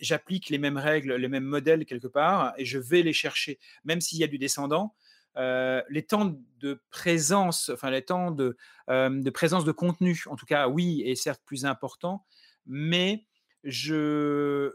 j'applique 0.00 0.48
les 0.50 0.58
mêmes 0.58 0.76
règles, 0.78 1.14
les 1.14 1.28
mêmes 1.28 1.44
modèles 1.44 1.84
quelque 1.84 2.08
part 2.08 2.54
et 2.58 2.64
je 2.64 2.78
vais 2.78 3.02
les 3.02 3.12
chercher, 3.12 3.58
même 3.84 4.00
s'il 4.00 4.18
y 4.18 4.24
a 4.24 4.28
du 4.28 4.38
descendant. 4.38 4.94
les 5.36 6.04
temps 6.08 6.36
de 6.60 6.82
présence, 6.90 7.70
enfin 7.70 7.90
les 7.90 8.02
temps 8.02 8.30
de, 8.30 8.56
de 8.88 9.30
présence 9.30 9.64
de 9.64 9.72
contenu, 9.72 10.22
en 10.26 10.36
tout 10.36 10.46
cas, 10.46 10.68
oui, 10.68 11.02
est 11.06 11.14
certes 11.14 11.42
plus 11.44 11.64
important, 11.64 12.26
mais 12.66 13.26
je, 13.64 14.70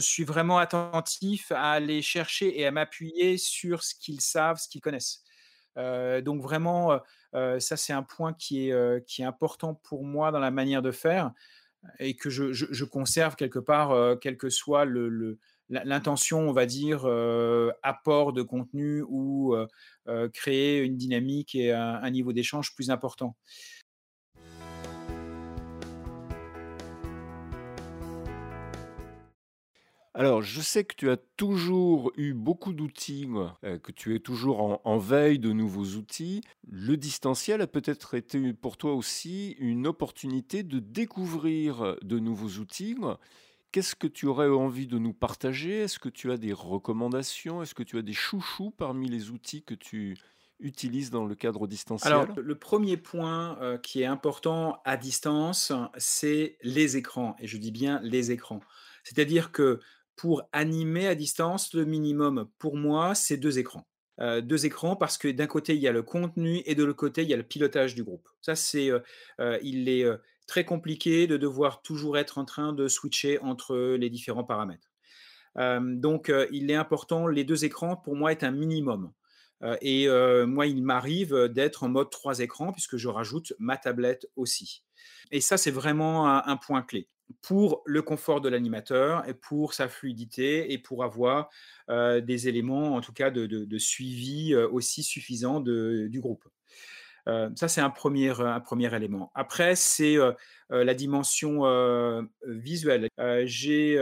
suis 0.00 0.24
vraiment 0.24 0.58
attentif 0.58 1.52
à 1.52 1.72
aller 1.72 2.02
chercher 2.02 2.58
et 2.58 2.66
à 2.66 2.70
m'appuyer 2.70 3.38
sur 3.38 3.82
ce 3.82 3.94
qu'ils 3.94 4.20
savent, 4.20 4.58
ce 4.58 4.68
qu'ils 4.68 4.80
connaissent. 4.80 5.22
donc 5.76 6.42
vraiment, 6.42 7.00
ça 7.32 7.76
c'est 7.76 7.92
un 7.92 8.02
point 8.02 8.32
qui 8.32 8.68
est, 8.70 9.20
important 9.20 9.74
pour 9.74 10.04
moi 10.04 10.30
dans 10.30 10.40
la 10.40 10.50
manière 10.50 10.82
de 10.82 10.92
faire 10.92 11.32
et 11.98 12.16
que 12.16 12.30
je, 12.30 12.84
conserve 12.84 13.36
quelque 13.36 13.58
part, 13.58 14.18
quelle 14.20 14.36
que 14.36 14.48
soit 14.48 14.86
l'intention, 15.68 16.40
on 16.48 16.52
va 16.52 16.66
dire, 16.66 17.06
apport 17.82 18.32
de 18.32 18.42
contenu 18.42 19.04
ou 19.08 19.54
créer 20.32 20.80
une 20.80 20.96
dynamique 20.96 21.54
et 21.54 21.72
un 21.72 22.10
niveau 22.10 22.32
d'échange 22.32 22.74
plus 22.74 22.90
important. 22.90 23.36
Alors, 30.16 30.42
je 30.42 30.60
sais 30.60 30.84
que 30.84 30.94
tu 30.94 31.10
as 31.10 31.16
toujours 31.36 32.12
eu 32.16 32.34
beaucoup 32.34 32.72
d'outils, 32.72 33.28
euh, 33.64 33.78
que 33.80 33.90
tu 33.90 34.14
es 34.14 34.20
toujours 34.20 34.80
en, 34.86 34.98
veille 34.98 35.40
de 35.40 35.52
nouveaux 35.52 35.96
outils. 35.96 36.40
Le 36.68 36.96
distanciel 36.96 37.60
a 37.60 37.66
peut-être 37.66 38.14
été 38.14 38.52
pour 38.52 38.76
toi 38.76 38.94
aussi 38.94 39.56
une 39.58 39.88
opportunité 39.88 40.62
de 40.62 40.78
découvrir 40.78 41.96
de 42.02 42.20
nouveaux 42.20 42.60
outils. 42.60 42.96
Qu'est-ce 43.72 43.96
que 43.96 44.06
tu 44.06 44.26
aurais 44.26 44.48
envie 44.48 44.86
de 44.86 44.98
nous 44.98 45.12
partager? 45.12 45.80
Est-ce 45.80 45.98
que 45.98 46.08
tu 46.08 46.30
as 46.30 46.36
des 46.36 46.52
recommandations? 46.52 47.60
Est-ce 47.60 47.74
que 47.74 47.82
tu 47.82 47.98
as 47.98 48.02
des 48.02 48.12
chouchous 48.12 48.70
parmi 48.70 49.08
les 49.08 49.30
outils 49.30 49.64
que 49.64 49.74
tu 49.74 50.16
utilisent 50.60 51.10
dans 51.10 51.24
le 51.24 51.34
cadre 51.34 51.66
distanciel? 51.66 52.12
Alors, 52.12 52.28
le 52.38 52.54
premier 52.54 52.96
point 52.96 53.58
qui 53.82 54.02
est 54.02 54.06
important 54.06 54.80
à 54.84 54.96
distance, 54.96 55.72
c'est 55.96 56.56
les 56.62 56.96
écrans. 56.96 57.34
Et 57.40 57.48
je 57.48 57.56
dis 57.56 57.72
bien 57.72 57.98
les 58.04 58.30
écrans. 58.30 58.60
C'est-à-dire 59.02 59.50
que 59.50 59.80
pour 60.16 60.48
animer 60.52 61.06
à 61.06 61.14
distance, 61.14 61.74
le 61.74 61.84
minimum 61.84 62.48
pour 62.58 62.76
moi, 62.76 63.14
c'est 63.14 63.36
deux 63.36 63.58
écrans. 63.58 63.86
deux 64.18 64.66
écrans 64.66 64.96
parce 64.96 65.18
que 65.18 65.28
d'un 65.28 65.46
côté, 65.46 65.74
il 65.74 65.80
y 65.80 65.88
a 65.88 65.92
le 65.92 66.02
contenu 66.02 66.62
et 66.66 66.74
de 66.74 66.84
l'autre 66.84 66.98
côté, 66.98 67.22
il 67.22 67.28
y 67.28 67.34
a 67.34 67.36
le 67.36 67.42
pilotage 67.42 67.94
du 67.94 68.04
groupe. 68.04 68.28
Ça, 68.40 68.54
c'est, 68.54 68.90
il 69.62 69.88
est 69.88 70.06
très 70.46 70.64
compliqué 70.64 71.26
de 71.26 71.36
devoir 71.36 71.82
toujours 71.82 72.18
être 72.18 72.38
en 72.38 72.44
train 72.44 72.72
de 72.72 72.88
switcher 72.88 73.38
entre 73.40 73.96
les 73.96 74.10
différents 74.10 74.44
paramètres. 74.44 74.92
donc, 75.56 76.32
il 76.52 76.70
est 76.70 76.76
important, 76.76 77.26
les 77.26 77.44
deux 77.44 77.64
écrans, 77.64 77.96
pour 77.96 78.14
moi, 78.14 78.30
est 78.30 78.44
un 78.44 78.52
minimum. 78.52 79.12
et 79.80 80.06
moi, 80.46 80.66
il 80.66 80.82
m'arrive 80.84 81.48
d'être 81.48 81.82
en 81.82 81.88
mode 81.88 82.10
trois 82.10 82.38
écrans 82.38 82.72
puisque 82.72 82.96
je 82.96 83.08
rajoute 83.08 83.52
ma 83.58 83.76
tablette 83.76 84.28
aussi. 84.36 84.84
Et 85.32 85.40
ça, 85.40 85.56
c'est 85.56 85.72
vraiment 85.72 86.28
un 86.28 86.56
point 86.56 86.82
clé 86.82 87.08
pour 87.42 87.82
le 87.86 88.02
confort 88.02 88.40
de 88.40 88.48
l'animateur 88.48 89.28
et 89.28 89.34
pour 89.34 89.74
sa 89.74 89.88
fluidité 89.88 90.72
et 90.72 90.78
pour 90.78 91.04
avoir 91.04 91.48
des 91.88 92.48
éléments, 92.48 92.94
en 92.94 93.00
tout 93.00 93.12
cas, 93.12 93.30
de, 93.30 93.78
suivi 93.78 94.54
aussi 94.54 95.02
suffisants 95.02 95.60
du 95.60 96.20
groupe. 96.20 96.44
ça, 97.26 97.68
c'est 97.68 97.80
un 97.80 97.90
premier 97.90 98.94
élément. 98.94 99.30
Après, 99.34 99.74
c'est 99.74 100.16
la 100.70 100.94
dimension 100.94 101.62
visuelle. 102.46 103.08
J'ai 103.44 103.98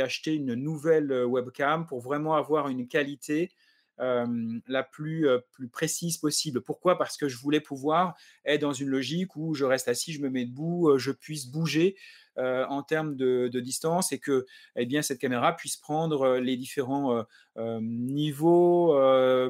acheté 0.00 0.34
une 0.34 0.54
nouvelle 0.54 1.12
webcam 1.24 1.86
pour 1.86 2.00
vraiment 2.00 2.34
avoir 2.34 2.68
une 2.68 2.88
qualité 2.88 3.50
la 3.98 4.82
plus, 4.82 5.26
plus 5.52 5.68
précise 5.68 6.18
possible. 6.18 6.60
Pourquoi? 6.60 6.98
Parce 6.98 7.16
que 7.16 7.28
je 7.28 7.36
voulais 7.38 7.60
pouvoir 7.60 8.14
être 8.44 8.60
dans 8.60 8.72
une 8.72 8.88
logique 8.88 9.36
où 9.36 9.54
je 9.54 9.64
reste 9.64 9.88
assis, 9.88 10.12
je 10.12 10.20
me 10.20 10.30
mets 10.30 10.44
debout, 10.44 10.96
je 10.98 11.10
puisse 11.10 11.46
bouger 11.46 11.96
en 12.36 12.82
termes 12.82 13.16
de, 13.16 13.48
distance 13.60 14.12
et 14.12 14.18
que 14.18 14.46
eh 14.76 14.86
bien, 14.86 15.02
cette 15.02 15.18
caméra 15.18 15.56
puisse 15.56 15.76
prendre 15.76 16.38
les 16.38 16.56
différents 16.56 17.24
niveaux 17.56 18.94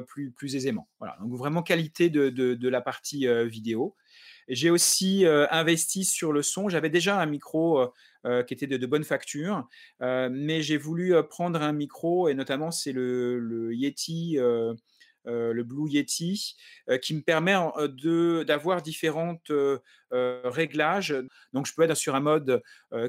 plus, 0.07 0.55
aisément. 0.55 0.87
Voilà. 0.99 1.17
Donc 1.21 1.33
vraiment 1.35 1.63
qualité 1.63 2.09
de 2.09 2.67
la 2.69 2.81
partie 2.81 3.27
vidéo. 3.47 3.95
J'ai 4.49 4.71
aussi 4.71 5.25
investi 5.27 6.03
sur 6.03 6.33
le 6.33 6.41
son. 6.41 6.69
J'avais 6.69 6.89
déjà 6.89 7.21
un 7.21 7.27
micro 7.27 7.91
qui 8.47 8.53
était 8.53 8.67
de, 8.67 8.85
bonne 8.85 9.03
facture, 9.03 9.67
mais 10.01 10.61
j'ai 10.61 10.77
voulu 10.77 11.13
prendre 11.29 11.61
un 11.61 11.73
micro, 11.73 12.27
et 12.27 12.33
notamment 12.33 12.71
c'est 12.71 12.91
le, 12.91 13.39
le, 13.39 13.73
Yeti 13.73 14.37
euh, 15.27 15.53
le 15.53 15.63
Blue 15.63 15.89
Yeti, 15.89 16.55
euh, 16.89 16.97
qui 16.97 17.13
me 17.13 17.21
permet 17.21 17.55
d'avoir 18.45 18.81
différentes 18.81 19.51
euh, 19.51 19.79
réglages. 20.11 21.15
Donc, 21.53 21.67
je 21.67 21.73
peux 21.73 21.83
être 21.83 21.95
sur 21.95 22.15
un 22.15 22.19
mode 22.19 22.61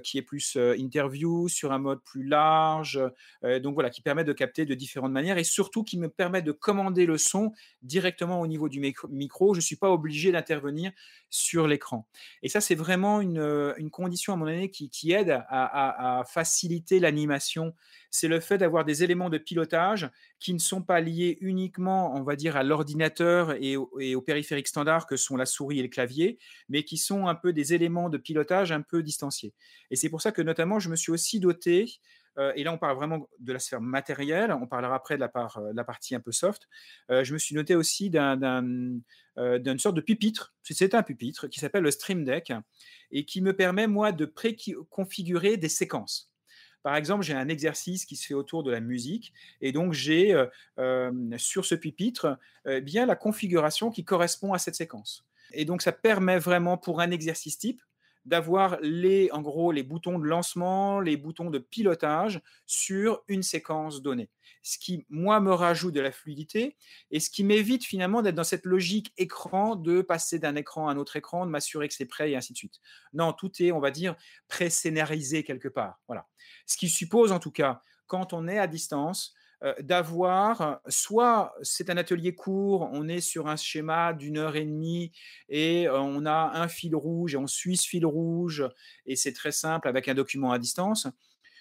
qui 0.02 0.18
est 0.18 0.22
plus 0.22 0.56
interview, 0.56 1.48
sur 1.48 1.72
un 1.72 1.78
mode 1.78 2.02
plus 2.02 2.24
large. 2.24 3.00
donc, 3.42 3.74
voilà, 3.74 3.90
qui 3.90 4.02
permet 4.02 4.24
de 4.24 4.32
capter 4.32 4.66
de 4.66 4.74
différentes 4.74 5.12
manières 5.12 5.38
et 5.38 5.44
surtout 5.44 5.84
qui 5.84 5.98
me 5.98 6.08
permet 6.08 6.42
de 6.42 6.52
commander 6.52 7.06
le 7.06 7.18
son 7.18 7.52
directement 7.82 8.40
au 8.40 8.46
niveau 8.46 8.68
du 8.68 8.80
micro. 8.80 9.54
Je 9.54 9.58
ne 9.58 9.62
suis 9.62 9.76
pas 9.76 9.90
obligé 9.90 10.32
d'intervenir 10.32 10.92
sur 11.30 11.66
l'écran. 11.66 12.06
Et 12.42 12.48
ça, 12.48 12.60
c'est 12.60 12.74
vraiment 12.74 13.20
une, 13.20 13.90
condition, 13.90 14.32
à 14.32 14.36
mon 14.36 14.46
avis, 14.46 14.70
qui, 14.70 15.12
aide 15.12 15.42
à 15.48 16.22
faciliter 16.26 17.00
l'animation. 17.00 17.74
C'est 18.10 18.28
le 18.28 18.40
fait 18.40 18.58
d'avoir 18.58 18.84
des 18.84 19.04
éléments 19.04 19.30
de 19.30 19.38
pilotage 19.38 20.10
qui 20.40 20.52
ne 20.52 20.58
sont 20.58 20.82
pas 20.82 21.00
liés 21.00 21.38
uniquement, 21.40 22.14
on 22.16 22.22
va 22.22 22.34
dire, 22.34 22.56
à 22.56 22.62
l'ordinateur 22.62 23.54
et, 23.62 23.76
au, 23.76 24.22
périphérique 24.22 24.68
standard 24.68 25.06
que 25.06 25.16
sont 25.16 25.36
la 25.36 25.46
souris 25.46 25.78
et 25.78 25.82
le 25.82 25.88
clavier, 25.88 26.38
mais 26.68 26.82
qui 26.90 26.96
sont 26.96 27.28
un 27.28 27.36
peu 27.36 27.52
des 27.52 27.72
éléments 27.72 28.08
de 28.08 28.18
pilotage 28.18 28.72
un 28.72 28.80
peu 28.80 29.04
distanciés. 29.04 29.54
Et 29.92 29.96
c'est 29.96 30.08
pour 30.08 30.20
ça 30.20 30.32
que 30.32 30.42
notamment, 30.42 30.80
je 30.80 30.88
me 30.88 30.96
suis 30.96 31.12
aussi 31.12 31.38
doté, 31.38 32.00
euh, 32.36 32.52
et 32.56 32.64
là 32.64 32.72
on 32.72 32.78
parle 32.78 32.96
vraiment 32.96 33.28
de 33.38 33.52
la 33.52 33.60
sphère 33.60 33.80
matérielle, 33.80 34.50
on 34.50 34.66
parlera 34.66 34.96
après 34.96 35.14
de 35.14 35.20
la, 35.20 35.28
part, 35.28 35.58
euh, 35.58 35.70
la 35.72 35.84
partie 35.84 36.16
un 36.16 36.20
peu 36.20 36.32
soft, 36.32 36.66
euh, 37.12 37.22
je 37.22 37.32
me 37.32 37.38
suis 37.38 37.54
noté 37.54 37.76
aussi 37.76 38.10
d'une 38.10 39.04
sorte 39.78 39.94
de 39.94 40.00
pupitre, 40.00 40.52
c'est 40.64 40.96
un 40.96 41.04
pupitre 41.04 41.46
qui 41.46 41.60
s'appelle 41.60 41.84
le 41.84 41.92
Stream 41.92 42.24
Deck, 42.24 42.52
et 43.12 43.24
qui 43.24 43.40
me 43.40 43.54
permet, 43.54 43.86
moi, 43.86 44.10
de 44.10 44.24
préconfigurer 44.24 45.56
des 45.56 45.68
séquences. 45.68 46.28
Par 46.82 46.96
exemple, 46.96 47.22
j'ai 47.22 47.34
un 47.34 47.48
exercice 47.48 48.04
qui 48.04 48.16
se 48.16 48.26
fait 48.26 48.34
autour 48.34 48.64
de 48.64 48.72
la 48.72 48.80
musique 48.80 49.32
et 49.60 49.70
donc 49.70 49.92
j'ai 49.92 50.34
sur 51.36 51.66
ce 51.66 51.74
pupitre 51.74 52.38
euh, 52.66 52.80
bien 52.80 53.04
la 53.06 53.16
configuration 53.16 53.90
qui 53.90 54.02
correspond 54.02 54.54
à 54.54 54.58
cette 54.58 54.74
séquence. 54.74 55.24
Et 55.52 55.64
donc 55.64 55.82
ça 55.82 55.92
permet 55.92 56.38
vraiment 56.38 56.78
pour 56.78 57.00
un 57.00 57.10
exercice 57.10 57.58
type 57.58 57.80
d'avoir 58.24 58.78
les, 58.82 59.30
en 59.32 59.40
gros, 59.40 59.72
les 59.72 59.82
boutons 59.82 60.18
de 60.18 60.26
lancement, 60.26 61.00
les 61.00 61.16
boutons 61.16 61.50
de 61.50 61.58
pilotage 61.58 62.40
sur 62.66 63.22
une 63.28 63.42
séquence 63.42 64.02
donnée. 64.02 64.30
Ce 64.62 64.78
qui, 64.78 65.06
moi, 65.08 65.40
me 65.40 65.52
rajoute 65.52 65.94
de 65.94 66.00
la 66.00 66.12
fluidité 66.12 66.76
et 67.10 67.18
ce 67.18 67.30
qui 67.30 67.44
m'évite 67.44 67.84
finalement 67.84 68.20
d'être 68.20 68.34
dans 68.34 68.44
cette 68.44 68.66
logique 68.66 69.12
écran 69.16 69.74
de 69.74 70.02
passer 70.02 70.38
d'un 70.38 70.54
écran 70.54 70.88
à 70.88 70.92
un 70.92 70.98
autre 70.98 71.16
écran, 71.16 71.46
de 71.46 71.50
m'assurer 71.50 71.88
que 71.88 71.94
c'est 71.94 72.04
prêt 72.04 72.30
et 72.30 72.36
ainsi 72.36 72.52
de 72.52 72.58
suite. 72.58 72.80
Non, 73.14 73.32
tout 73.32 73.50
est, 73.62 73.72
on 73.72 73.80
va 73.80 73.90
dire, 73.90 74.14
pré-scénarisé 74.48 75.42
quelque 75.42 75.68
part. 75.68 76.00
Voilà. 76.06 76.26
Ce 76.66 76.76
qui 76.76 76.90
suppose, 76.90 77.32
en 77.32 77.38
tout 77.38 77.52
cas, 77.52 77.82
quand 78.06 78.32
on 78.34 78.48
est 78.48 78.58
à 78.58 78.66
distance, 78.66 79.34
d'avoir 79.80 80.80
soit 80.88 81.54
c'est 81.62 81.90
un 81.90 81.96
atelier 81.96 82.34
court, 82.34 82.88
on 82.92 83.08
est 83.08 83.20
sur 83.20 83.46
un 83.48 83.56
schéma 83.56 84.12
d'une 84.14 84.38
heure 84.38 84.56
et 84.56 84.64
demie 84.64 85.12
et 85.48 85.86
euh, 85.86 86.00
on 86.00 86.24
a 86.26 86.52
un 86.54 86.68
fil 86.68 86.96
rouge 86.96 87.34
et 87.34 87.36
on 87.36 87.46
suit 87.46 87.76
ce 87.76 87.86
fil 87.86 88.06
rouge 88.06 88.64
et 89.06 89.16
c'est 89.16 89.32
très 89.32 89.52
simple 89.52 89.88
avec 89.88 90.08
un 90.08 90.14
document 90.14 90.52
à 90.52 90.58
distance. 90.58 91.06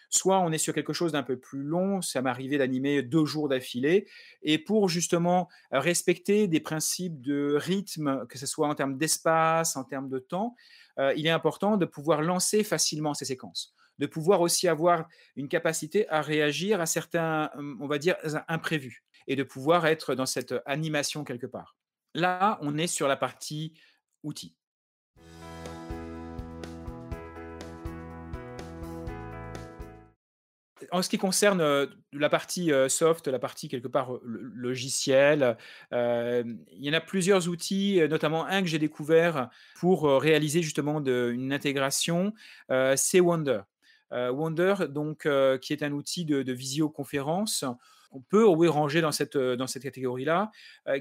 Soit 0.10 0.40
on 0.40 0.52
est 0.52 0.58
sur 0.58 0.74
quelque 0.74 0.94
chose 0.94 1.12
d'un 1.12 1.24
peu 1.24 1.38
plus 1.38 1.62
long, 1.62 2.02
ça 2.02 2.22
m'est 2.22 2.30
arrivé 2.30 2.58
d'animer 2.58 3.04
deux 3.04 3.26
jours 3.26 3.48
d'affilée, 3.48 4.08
et 4.42 4.58
pour 4.58 4.90
justement 4.90 5.50
respecter 5.72 6.48
des 6.48 6.60
principes 6.60 7.22
de 7.22 7.56
rythme, 7.56 8.26
que 8.28 8.38
ce 8.38 8.48
soit 8.48 8.68
en 8.68 8.76
termes 8.76 8.98
d'espace, 8.98 9.78
en 9.78 9.84
termes 9.84 10.10
de 10.10 10.20
temps, 10.20 10.56
euh, 10.98 11.14
il 11.16 11.28
est 11.28 11.32
important 11.32 11.78
de 11.78 11.86
pouvoir 11.86 12.22
lancer 12.22 12.64
facilement 12.64 13.14
ces 13.14 13.26
séquences 13.26 13.74
de 14.00 14.06
pouvoir 14.06 14.42
aussi 14.42 14.68
avoir 14.68 15.08
une 15.36 15.50
capacité 15.50 16.10
à 16.10 16.22
réagir 16.22 16.82
à 16.82 16.86
certains, 16.86 17.52
on 17.80 17.88
va 17.88 18.00
dire, 18.00 18.16
imprévus 18.48 19.04
et 19.28 19.36
de 19.36 19.44
pouvoir 19.44 19.86
être 19.86 20.16
dans 20.16 20.26
cette 20.26 20.56
animation 20.66 21.24
quelque 21.24 21.46
part. 21.46 21.76
Là, 22.16 22.58
on 22.62 22.78
est 22.78 22.88
sur 22.88 23.08
la 23.08 23.18
partie 23.18 23.74
outils. 24.24 24.56
En 30.92 31.02
ce 31.02 31.10
qui 31.10 31.18
concerne 31.18 31.88
la 32.14 32.30
partie 32.30 32.72
soft, 32.88 33.28
la 33.28 33.40
partie 33.40 33.68
quelque 33.68 33.88
part 33.88 34.12
logiciel, 34.24 35.58
il 35.92 36.58
y 36.80 36.90
en 36.90 36.94
a 36.94 37.02
plusieurs 37.02 37.48
outils, 37.48 38.02
notamment 38.10 38.46
un 38.46 38.62
que 38.62 38.68
j'ai 38.68 38.80
découvert 38.80 39.50
pour 39.80 40.04
réaliser 40.22 40.62
justement 40.62 41.00
une 41.00 41.54
intégration, 41.54 42.34
c'est 42.96 43.20
Wonder. 43.20 43.62
Wonder, 44.12 44.76
donc, 44.90 45.28
qui 45.62 45.74
est 45.74 45.84
un 45.84 45.92
outil 45.92 46.26
de, 46.26 46.52
visioconférence, 46.52 47.66
on 48.12 48.22
peut 48.22 48.46
oui, 48.46 48.68
ranger 48.68 49.02
dans 49.02 49.12
cette, 49.12 49.38
dans 49.38 49.68
cette 49.68 49.84
catégorie-là, 49.84 50.52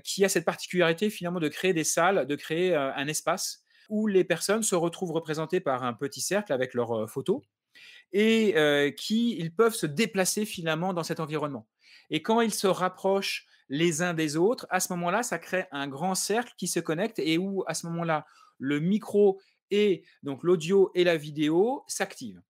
qui 0.04 0.24
a 0.24 0.28
cette 0.28 0.44
particularité 0.44 1.10
finalement 1.10 1.40
de 1.40 1.48
créer 1.48 1.72
des 1.72 1.84
salles, 1.84 2.26
de 2.26 2.34
créer 2.36 2.74
un 2.74 3.06
espace 3.06 3.62
où 3.88 4.06
les 4.06 4.24
personnes 4.24 4.62
se 4.62 4.74
retrouvent 4.74 5.12
représentées 5.12 5.60
par 5.60 5.82
un 5.82 5.94
petit 5.94 6.20
cercle 6.20 6.52
avec 6.52 6.74
leurs 6.74 7.08
photos 7.10 7.40
et 8.12 8.94
qui 8.96 9.36
ils 9.38 9.54
peuvent 9.54 9.74
se 9.74 9.86
déplacer 9.86 10.44
finalement 10.44 10.94
dans 10.94 11.02
cet 11.02 11.20
environnement. 11.20 11.66
Et 12.10 12.22
quand 12.22 12.40
ils 12.40 12.54
se 12.54 12.66
rapprochent 12.66 13.46
les 13.68 14.00
uns 14.00 14.14
des 14.14 14.36
autres, 14.36 14.66
à 14.70 14.80
ce 14.80 14.92
moment-là, 14.94 15.22
ça 15.22 15.38
crée 15.38 15.66
un 15.72 15.88
grand 15.88 16.14
cercle 16.14 16.54
qui 16.56 16.68
se 16.68 16.80
connecte 16.80 17.18
et 17.18 17.36
où 17.36 17.64
à 17.66 17.74
ce 17.74 17.86
moment-là, 17.88 18.26
le 18.58 18.80
micro 18.80 19.40
et 19.70 20.04
donc 20.22 20.42
l'audio 20.42 20.90
et 20.94 21.04
la 21.04 21.16
vidéo 21.16 21.84
s'activent 21.86 22.40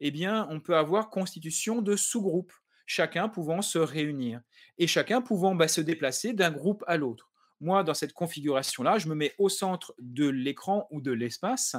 eh 0.00 0.10
bien, 0.10 0.46
on 0.50 0.60
peut 0.60 0.76
avoir 0.76 1.10
constitution 1.10 1.82
de 1.82 1.96
sous-groupes, 1.96 2.52
chacun 2.86 3.28
pouvant 3.28 3.62
se 3.62 3.78
réunir 3.78 4.40
et 4.78 4.86
chacun 4.86 5.22
pouvant 5.22 5.54
bah, 5.54 5.68
se 5.68 5.80
déplacer 5.80 6.32
d'un 6.32 6.50
groupe 6.50 6.84
à 6.86 6.96
l'autre. 6.96 7.30
Moi, 7.60 7.84
dans 7.84 7.94
cette 7.94 8.12
configuration-là, 8.12 8.98
je 8.98 9.08
me 9.08 9.14
mets 9.14 9.32
au 9.38 9.48
centre 9.48 9.94
de 9.98 10.28
l'écran 10.28 10.86
ou 10.90 11.00
de 11.00 11.12
l'espace 11.12 11.76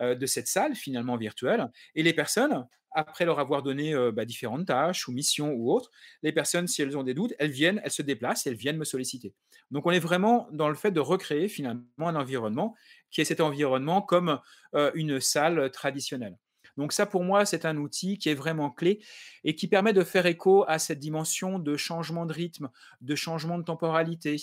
euh, 0.00 0.14
de 0.14 0.26
cette 0.26 0.48
salle 0.48 0.74
finalement 0.74 1.16
virtuelle, 1.16 1.70
et 1.94 2.02
les 2.02 2.12
personnes, 2.12 2.66
après 2.92 3.24
leur 3.24 3.40
avoir 3.40 3.62
donné 3.62 3.94
euh, 3.94 4.12
bah, 4.12 4.24
différentes 4.24 4.66
tâches 4.66 5.08
ou 5.08 5.12
missions 5.12 5.52
ou 5.52 5.72
autres, 5.72 5.90
les 6.22 6.32
personnes, 6.32 6.68
si 6.68 6.82
elles 6.82 6.96
ont 6.96 7.02
des 7.02 7.14
doutes, 7.14 7.34
elles 7.38 7.50
viennent, 7.50 7.80
elles 7.84 7.90
se 7.90 8.02
déplacent, 8.02 8.46
elles 8.46 8.54
viennent 8.54 8.78
me 8.78 8.84
solliciter. 8.84 9.34
Donc, 9.70 9.86
on 9.86 9.90
est 9.90 9.98
vraiment 9.98 10.46
dans 10.52 10.68
le 10.68 10.74
fait 10.76 10.92
de 10.92 11.00
recréer 11.00 11.48
finalement 11.48 11.84
un 11.98 12.14
environnement 12.16 12.76
qui 13.10 13.20
est 13.20 13.24
cet 13.24 13.40
environnement 13.40 14.02
comme 14.02 14.40
euh, 14.74 14.90
une 14.94 15.20
salle 15.20 15.70
traditionnelle. 15.70 16.36
Donc 16.76 16.92
ça, 16.92 17.06
pour 17.06 17.22
moi, 17.22 17.46
c'est 17.46 17.64
un 17.64 17.76
outil 17.76 18.18
qui 18.18 18.28
est 18.28 18.34
vraiment 18.34 18.70
clé 18.70 19.00
et 19.44 19.54
qui 19.54 19.68
permet 19.68 19.92
de 19.92 20.02
faire 20.02 20.26
écho 20.26 20.64
à 20.66 20.78
cette 20.78 20.98
dimension 20.98 21.58
de 21.58 21.76
changement 21.76 22.26
de 22.26 22.32
rythme, 22.32 22.70
de 23.00 23.14
changement 23.14 23.58
de 23.58 23.62
temporalité 23.64 24.36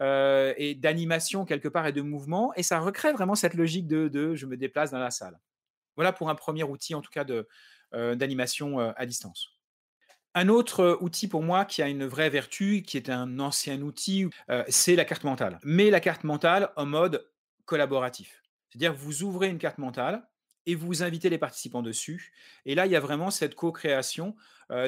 euh, 0.00 0.54
et 0.56 0.74
d'animation 0.74 1.44
quelque 1.44 1.68
part 1.68 1.86
et 1.86 1.92
de 1.92 2.02
mouvement. 2.02 2.52
Et 2.56 2.62
ça 2.62 2.80
recrée 2.80 3.12
vraiment 3.12 3.34
cette 3.34 3.54
logique 3.54 3.86
de, 3.86 4.34
je 4.34 4.46
me 4.46 4.56
déplace 4.56 4.90
dans 4.90 4.98
la 4.98 5.10
salle. 5.10 5.38
Voilà 5.96 6.12
pour 6.12 6.30
un 6.30 6.34
premier 6.34 6.64
outil, 6.64 6.94
en 6.94 7.02
tout 7.02 7.10
cas, 7.10 7.24
euh, 7.94 8.14
d'animation 8.14 8.80
euh, 8.80 8.92
à 8.96 9.06
distance. 9.06 9.58
Un 10.34 10.48
autre 10.48 10.98
outil 11.02 11.28
pour 11.28 11.42
moi 11.42 11.66
qui 11.66 11.82
a 11.82 11.88
une 11.88 12.06
vraie 12.06 12.30
vertu, 12.30 12.82
qui 12.82 12.96
est 12.96 13.10
un 13.10 13.38
ancien 13.38 13.82
outil, 13.82 14.30
c'est 14.68 14.96
la 14.96 15.04
carte 15.04 15.24
mentale. 15.24 15.58
Mais 15.62 15.90
la 15.90 16.00
carte 16.00 16.24
mentale 16.24 16.70
en 16.76 16.86
mode 16.86 17.28
collaboratif. 17.66 18.42
C'est-à-dire 18.70 18.94
vous 18.94 19.24
ouvrez 19.24 19.48
une 19.48 19.58
carte 19.58 19.76
mentale 19.76 20.26
et 20.66 20.74
vous 20.74 21.02
invitez 21.02 21.30
les 21.30 21.38
participants 21.38 21.82
dessus. 21.82 22.32
Et 22.66 22.74
là, 22.74 22.86
il 22.86 22.92
y 22.92 22.96
a 22.96 23.00
vraiment 23.00 23.30
cette 23.30 23.54
co-création 23.54 24.36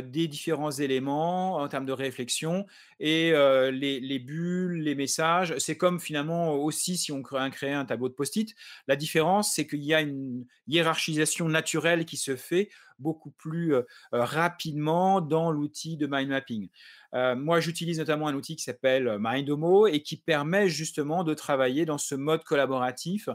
des 0.03 0.29
différents 0.29 0.71
éléments 0.71 1.57
en 1.57 1.69
termes 1.69 1.85
de 1.85 1.93
réflexion 1.93 2.65
et 3.01 3.33
les, 3.33 4.19
bulles, 4.19 4.81
les 4.81 4.95
messages. 4.95 5.55
C'est 5.59 5.77
comme 5.77 6.01
finalement 6.01 6.55
aussi 6.55 6.97
si 6.97 7.13
on 7.13 7.23
crée 7.23 7.73
un 7.73 7.85
tableau 7.85 8.09
de 8.09 8.15
post-it. 8.15 8.55
La 8.89 8.97
différence, 8.97 9.53
c'est 9.53 9.67
qu'il 9.67 9.83
y 9.83 9.93
a 9.93 10.01
une 10.01 10.47
hiérarchisation 10.69 11.49
naturelle 11.49 12.07
qui 12.07 12.17
se 12.17 12.35
fait 12.35 12.71
beaucoup 12.99 13.33
plus 13.33 13.75
rapidement 14.13 15.21
dans 15.21 15.51
l'outil 15.51 15.97
de 15.97 16.07
mind 16.07 16.31
mapping. 16.31 16.69
moi, 17.13 17.61
j'utilise 17.61 17.99
notamment 17.99 18.29
un 18.29 18.35
outil 18.35 18.57
qui 18.57 18.63
s'appelle 18.63 19.19
Mindomo 19.19 19.87
et 19.87 20.01
qui 20.03 20.17
permet 20.17 20.69
justement 20.69 21.25
de 21.25 21.35
travailler 21.35 21.85
dans 21.85 21.99
ce 21.99 22.15
mode 22.15 22.45
collaboratif 22.45 23.29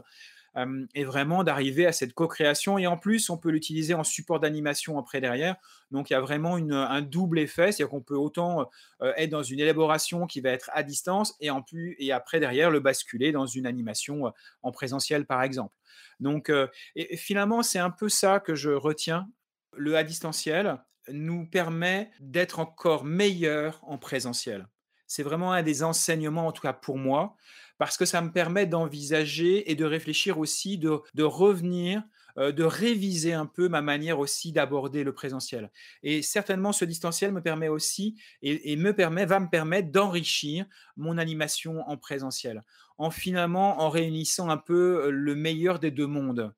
et 0.93 1.03
vraiment 1.03 1.43
d'arriver 1.43 1.85
à 1.85 1.91
cette 1.91 2.13
co-création. 2.13 2.77
Et 2.77 2.87
en 2.87 2.97
plus, 2.97 3.29
on 3.29 3.37
peut 3.37 3.49
l'utiliser 3.49 3.93
en 3.93 4.03
support 4.03 4.39
d'animation 4.39 4.97
après 4.97 5.21
derrière. 5.21 5.55
Donc, 5.91 6.09
il 6.09 6.13
y 6.13 6.15
a 6.15 6.21
vraiment 6.21 6.55
un 6.55 7.01
double 7.01 7.39
effet, 7.39 7.71
c'est-à-dire 7.71 7.89
qu'on 7.89 8.01
peut 8.01 8.15
autant 8.15 8.69
être 9.17 9.29
dans 9.29 9.43
une 9.43 9.59
élaboration 9.59 10.27
qui 10.27 10.41
va 10.41 10.49
être 10.49 10.69
à 10.73 10.83
distance 10.83 11.35
et, 11.39 11.49
en 11.49 11.61
plus, 11.61 11.95
et 11.99 12.11
après 12.11 12.39
derrière 12.39 12.71
le 12.71 12.79
basculer 12.79 13.31
dans 13.31 13.45
une 13.45 13.65
animation 13.65 14.33
en 14.61 14.71
présentiel, 14.71 15.25
par 15.25 15.43
exemple. 15.43 15.75
Donc, 16.19 16.51
et 16.95 17.17
finalement, 17.17 17.63
c'est 17.63 17.79
un 17.79 17.91
peu 17.91 18.09
ça 18.09 18.39
que 18.39 18.55
je 18.55 18.71
retiens. 18.71 19.29
Le 19.77 19.95
à 19.95 20.03
distanciel 20.03 20.77
nous 21.11 21.45
permet 21.45 22.11
d'être 22.19 22.59
encore 22.59 23.05
meilleur 23.05 23.79
en 23.83 23.97
présentiel. 23.97 24.67
C'est 25.09 25.23
vraiment 25.23 25.51
un 25.51 25.63
des 25.63 25.81
enseignements, 25.81 26.45
en 26.47 26.51
tout 26.51 26.61
cas 26.61 26.71
pour 26.71 26.99
moi, 26.99 27.35
parce 27.79 27.97
que 27.97 28.05
ça 28.05 28.21
me 28.21 28.31
permet 28.31 28.67
d'envisager 28.67 29.71
et 29.71 29.75
de 29.75 29.83
réfléchir 29.83 30.37
aussi, 30.37 30.77
de, 30.77 31.23
revenir, 31.23 32.03
euh, 32.37 32.51
de 32.51 32.63
réviser 32.63 33.33
un 33.33 33.47
peu 33.47 33.69
ma 33.69 33.81
manière 33.81 34.19
aussi 34.19 34.51
d'aborder 34.51 35.03
le 35.03 35.11
présentiel. 35.11 35.71
Et 36.03 36.21
certainement, 36.21 36.73
ce 36.73 36.85
distanciel 36.85 37.31
me 37.31 37.41
permet 37.41 37.69
aussi, 37.69 38.21
et, 38.43 38.75
me 38.75 38.93
permet, 38.93 39.25
va 39.25 39.39
me 39.39 39.49
permettre 39.49 39.91
d'enrichir 39.91 40.65
mon 40.95 41.17
animation 41.17 41.81
en 41.89 41.97
présentiel, 41.97 42.63
en 42.99 43.09
finalement 43.09 43.81
en 43.81 43.89
réunissant 43.89 44.49
un 44.49 44.57
peu 44.57 45.05
euh, 45.05 45.09
le 45.09 45.33
meilleur 45.33 45.79
des 45.79 45.89
deux 45.89 46.07
mondes. 46.07 46.53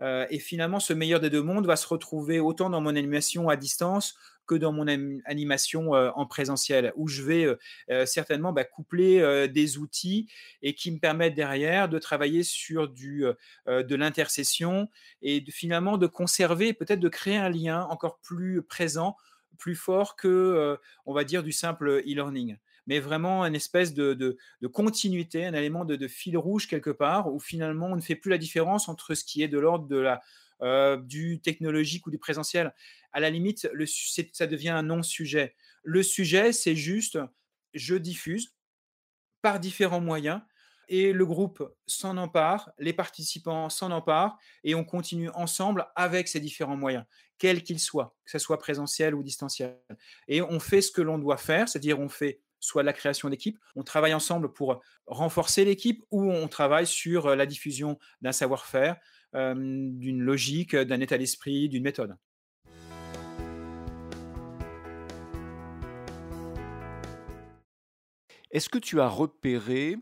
Euh, 0.00 0.26
et 0.30 0.38
finalement, 0.38 0.80
ce 0.80 0.92
meilleur 0.92 1.20
des 1.20 1.30
deux 1.30 1.42
mondes 1.42 1.66
va 1.66 1.76
se 1.76 1.86
retrouver 1.86 2.40
autant 2.40 2.70
dans 2.70 2.80
mon 2.80 2.94
animation 2.96 3.48
à 3.48 3.56
distance 3.56 4.14
que 4.46 4.54
dans 4.54 4.70
mon 4.70 4.86
animation 4.86 5.90
en 5.90 6.24
présentiel, 6.24 6.92
où 6.94 7.08
je 7.08 7.22
vais 7.22 8.06
certainement 8.06 8.52
bah, 8.52 8.62
coupler 8.62 9.48
des 9.48 9.76
outils 9.78 10.28
et 10.62 10.72
qui 10.76 10.92
me 10.92 11.00
permettent 11.00 11.34
derrière 11.34 11.88
de 11.88 11.98
travailler 11.98 12.44
sur 12.44 12.86
du, 12.86 13.24
de 13.66 13.94
l'intercession 13.96 14.88
et 15.20 15.44
finalement 15.50 15.98
de 15.98 16.06
conserver, 16.06 16.74
peut-être 16.74 17.00
de 17.00 17.08
créer 17.08 17.38
un 17.38 17.48
lien 17.48 17.88
encore 17.90 18.20
plus 18.20 18.62
présent, 18.62 19.16
plus 19.58 19.74
fort 19.74 20.14
que, 20.14 20.78
on 21.06 21.12
va 21.12 21.24
dire, 21.24 21.42
du 21.42 21.50
simple 21.50 22.04
e-learning 22.06 22.56
mais 22.86 23.00
vraiment 23.00 23.44
une 23.44 23.54
espèce 23.54 23.94
de, 23.94 24.36
continuité, 24.72 25.44
un 25.44 25.54
élément 25.54 25.84
de, 25.84 25.96
de, 25.96 26.08
fil 26.08 26.36
rouge 26.36 26.68
quelque 26.68 26.90
part, 26.90 27.32
où 27.32 27.40
finalement 27.40 27.86
on 27.86 27.96
ne 27.96 28.00
fait 28.00 28.16
plus 28.16 28.30
la 28.30 28.38
différence 28.38 28.88
entre 28.88 29.14
ce 29.14 29.24
qui 29.24 29.42
est 29.42 29.48
de 29.48 29.58
l'ordre 29.58 29.86
de 29.86 29.96
la, 29.96 30.22
euh, 30.62 30.96
du 30.96 31.38
technologique 31.40 32.06
ou 32.06 32.10
du 32.10 32.18
présentiel. 32.18 32.72
À 33.12 33.20
la 33.20 33.28
limite, 33.28 33.68
ça 34.32 34.46
devient 34.46 34.70
un 34.70 34.84
non-sujet. 34.84 35.54
Le 35.82 36.02
sujet, 36.02 36.52
c'est 36.52 36.74
juste, 36.74 37.18
je 37.74 37.94
diffuse 37.94 38.54
par 39.42 39.60
différents 39.60 40.00
moyens 40.00 40.40
et 40.88 41.12
le 41.12 41.26
groupe 41.26 41.62
s'en 41.86 42.16
empare, 42.16 42.70
les 42.78 42.94
participants 42.94 43.68
s'en 43.68 43.90
emparent 43.90 44.38
et 44.64 44.74
on 44.74 44.82
continue 44.82 45.28
ensemble 45.30 45.86
avec 45.94 46.26
ces 46.26 46.40
différents 46.40 46.76
moyens, 46.76 47.04
quels 47.36 47.62
qu'ils 47.62 47.80
soient, 47.80 48.16
que 48.24 48.30
ce 48.30 48.38
soit 48.38 48.58
présentiel 48.58 49.14
ou 49.14 49.22
distanciel. 49.22 49.78
Et 50.26 50.40
on 50.40 50.58
fait 50.58 50.80
ce 50.80 50.90
que 50.90 51.02
l'on 51.02 51.18
doit 51.18 51.36
faire, 51.36 51.68
c'est-à-dire 51.68 52.00
on 52.00 52.08
fait 52.08 52.40
soit 52.60 52.82
la 52.82 52.92
création 52.92 53.28
d'équipe, 53.28 53.58
on 53.74 53.82
travaille 53.82 54.14
ensemble 54.14 54.52
pour 54.52 54.82
renforcer 55.06 55.64
l'équipe 55.64 56.02
ou 56.10 56.30
on 56.30 56.48
travaille 56.48 56.86
sur 56.86 57.34
la 57.36 57.46
diffusion 57.46 57.98
d'un 58.22 58.32
savoir-faire, 58.32 58.96
d'une 59.34 60.20
logique, 60.20 60.74
d'un 60.74 61.00
état 61.00 61.18
d'esprit, 61.18 61.68
d'une 61.68 61.82
méthode. 61.82 62.16
Est-ce 68.50 68.70
que 68.70 68.78
tu 68.78 69.00
as 69.00 69.08
repéré, 69.08 69.96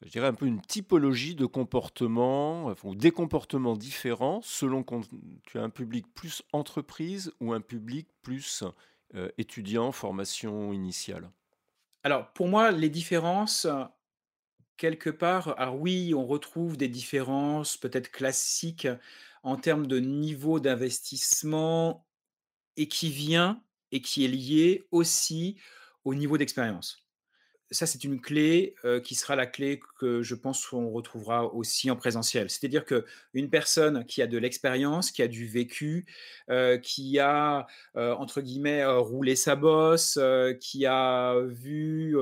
je 0.00 0.08
dirais 0.08 0.28
un 0.28 0.32
peu 0.32 0.46
une 0.46 0.62
typologie 0.62 1.34
de 1.34 1.44
comportements 1.44 2.74
ou 2.84 2.94
des 2.94 3.10
comportements 3.10 3.76
différents 3.76 4.40
selon 4.42 4.82
que 4.82 4.94
tu 5.44 5.58
as 5.58 5.62
un 5.62 5.68
public 5.68 6.06
plus 6.14 6.42
entreprise 6.52 7.32
ou 7.40 7.52
un 7.52 7.60
public 7.60 8.08
plus 8.22 8.64
étudiant, 9.36 9.92
formation 9.92 10.72
initiale? 10.72 11.30
Alors 12.04 12.32
pour 12.32 12.48
moi, 12.48 12.70
les 12.70 12.88
différences, 12.88 13.66
quelque 14.76 15.10
part, 15.10 15.58
alors 15.58 15.78
oui, 15.80 16.14
on 16.14 16.26
retrouve 16.26 16.76
des 16.76 16.88
différences 16.88 17.76
peut-être 17.76 18.10
classiques 18.10 18.88
en 19.42 19.56
termes 19.56 19.86
de 19.86 19.98
niveau 19.98 20.60
d'investissement 20.60 22.06
et 22.76 22.88
qui 22.88 23.10
vient 23.10 23.62
et 23.92 24.00
qui 24.00 24.24
est 24.24 24.28
lié 24.28 24.86
aussi 24.90 25.60
au 26.04 26.14
niveau 26.14 26.38
d'expérience 26.38 27.06
ça, 27.72 27.86
c'est 27.86 28.04
une 28.04 28.20
clé 28.20 28.74
qui 29.02 29.14
sera 29.14 29.34
la 29.34 29.46
clé 29.46 29.80
que 29.98 30.22
je 30.22 30.34
pense 30.34 30.66
qu'on 30.66 30.90
retrouvera 30.90 31.52
aussi 31.52 31.90
en 31.90 31.96
présentiel. 31.96 32.48
C'est-à-dire 32.50 32.84
qu'une 32.84 33.50
personne 33.50 34.04
qui 34.04 34.22
a 34.22 34.26
de 34.26 34.38
l'expérience, 34.38 35.10
qui 35.10 35.22
a 35.22 35.28
du 35.28 35.46
vécu, 35.46 36.06
qui 36.82 37.18
a, 37.18 37.66
entre 37.94 38.40
guillemets, 38.40 38.84
roulé 38.84 39.36
sa 39.36 39.56
bosse, 39.56 40.18
qui 40.60 40.86
a 40.86 41.40
vu 41.46 42.16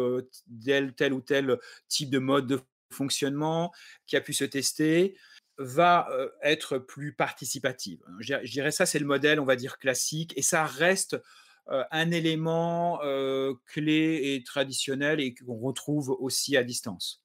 tel, 0.64 0.94
tel 0.94 1.12
ou 1.12 1.20
tel 1.20 1.58
type 1.88 2.10
de 2.10 2.18
mode 2.18 2.46
de 2.46 2.60
fonctionnement, 2.92 3.72
qui 4.06 4.16
a 4.16 4.20
pu 4.20 4.32
se 4.32 4.44
tester, 4.44 5.16
va 5.58 6.08
être 6.42 6.78
plus 6.78 7.12
participative. 7.12 8.00
Je 8.20 8.50
dirais 8.50 8.70
ça, 8.70 8.86
c'est 8.86 8.98
le 8.98 9.06
modèle, 9.06 9.40
on 9.40 9.44
va 9.44 9.56
dire, 9.56 9.78
classique, 9.78 10.32
et 10.36 10.42
ça 10.42 10.64
reste 10.64 11.14
euh, 11.14 11.18
un 11.68 12.10
élément 12.10 13.00
euh, 13.02 13.54
clé 13.66 14.34
et 14.34 14.42
traditionnel 14.44 15.20
et 15.20 15.34
qu'on 15.34 15.58
retrouve 15.58 16.10
aussi 16.18 16.56
à 16.56 16.64
distance. 16.64 17.24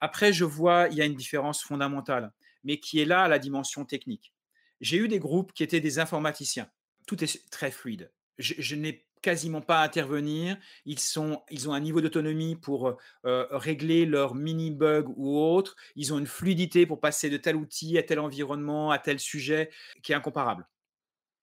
Après, 0.00 0.32
je 0.32 0.44
vois, 0.44 0.88
il 0.90 0.96
y 0.96 1.02
a 1.02 1.04
une 1.04 1.14
différence 1.14 1.62
fondamentale, 1.62 2.32
mais 2.64 2.78
qui 2.78 3.00
est 3.00 3.04
là 3.04 3.22
à 3.22 3.28
la 3.28 3.38
dimension 3.38 3.84
technique. 3.84 4.32
J'ai 4.80 4.98
eu 4.98 5.08
des 5.08 5.18
groupes 5.18 5.52
qui 5.52 5.62
étaient 5.62 5.80
des 5.80 5.98
informaticiens. 5.98 6.68
Tout 7.06 7.22
est 7.24 7.50
très 7.50 7.70
fluide. 7.70 8.10
Je, 8.38 8.74
n'ai 8.74 9.06
quasiment 9.22 9.62
pas 9.62 9.80
à 9.80 9.84
intervenir. 9.84 10.58
Ils, 10.84 10.98
sont, 10.98 11.42
ils 11.50 11.68
ont 11.70 11.72
un 11.72 11.80
niveau 11.80 12.02
d'autonomie 12.02 12.56
pour 12.56 12.98
euh, 13.24 13.46
régler 13.50 14.04
leurs 14.04 14.34
mini-bugs 14.34 15.08
ou 15.16 15.38
autres. 15.38 15.76
Ils 15.94 16.12
ont 16.12 16.18
une 16.18 16.26
fluidité 16.26 16.84
pour 16.84 17.00
passer 17.00 17.30
de 17.30 17.38
tel 17.38 17.56
outil 17.56 17.96
à 17.96 18.02
tel 18.02 18.20
environnement, 18.20 18.90
à 18.90 18.98
tel 18.98 19.18
sujet 19.18 19.70
qui 20.02 20.12
est 20.12 20.14
incomparable 20.14 20.66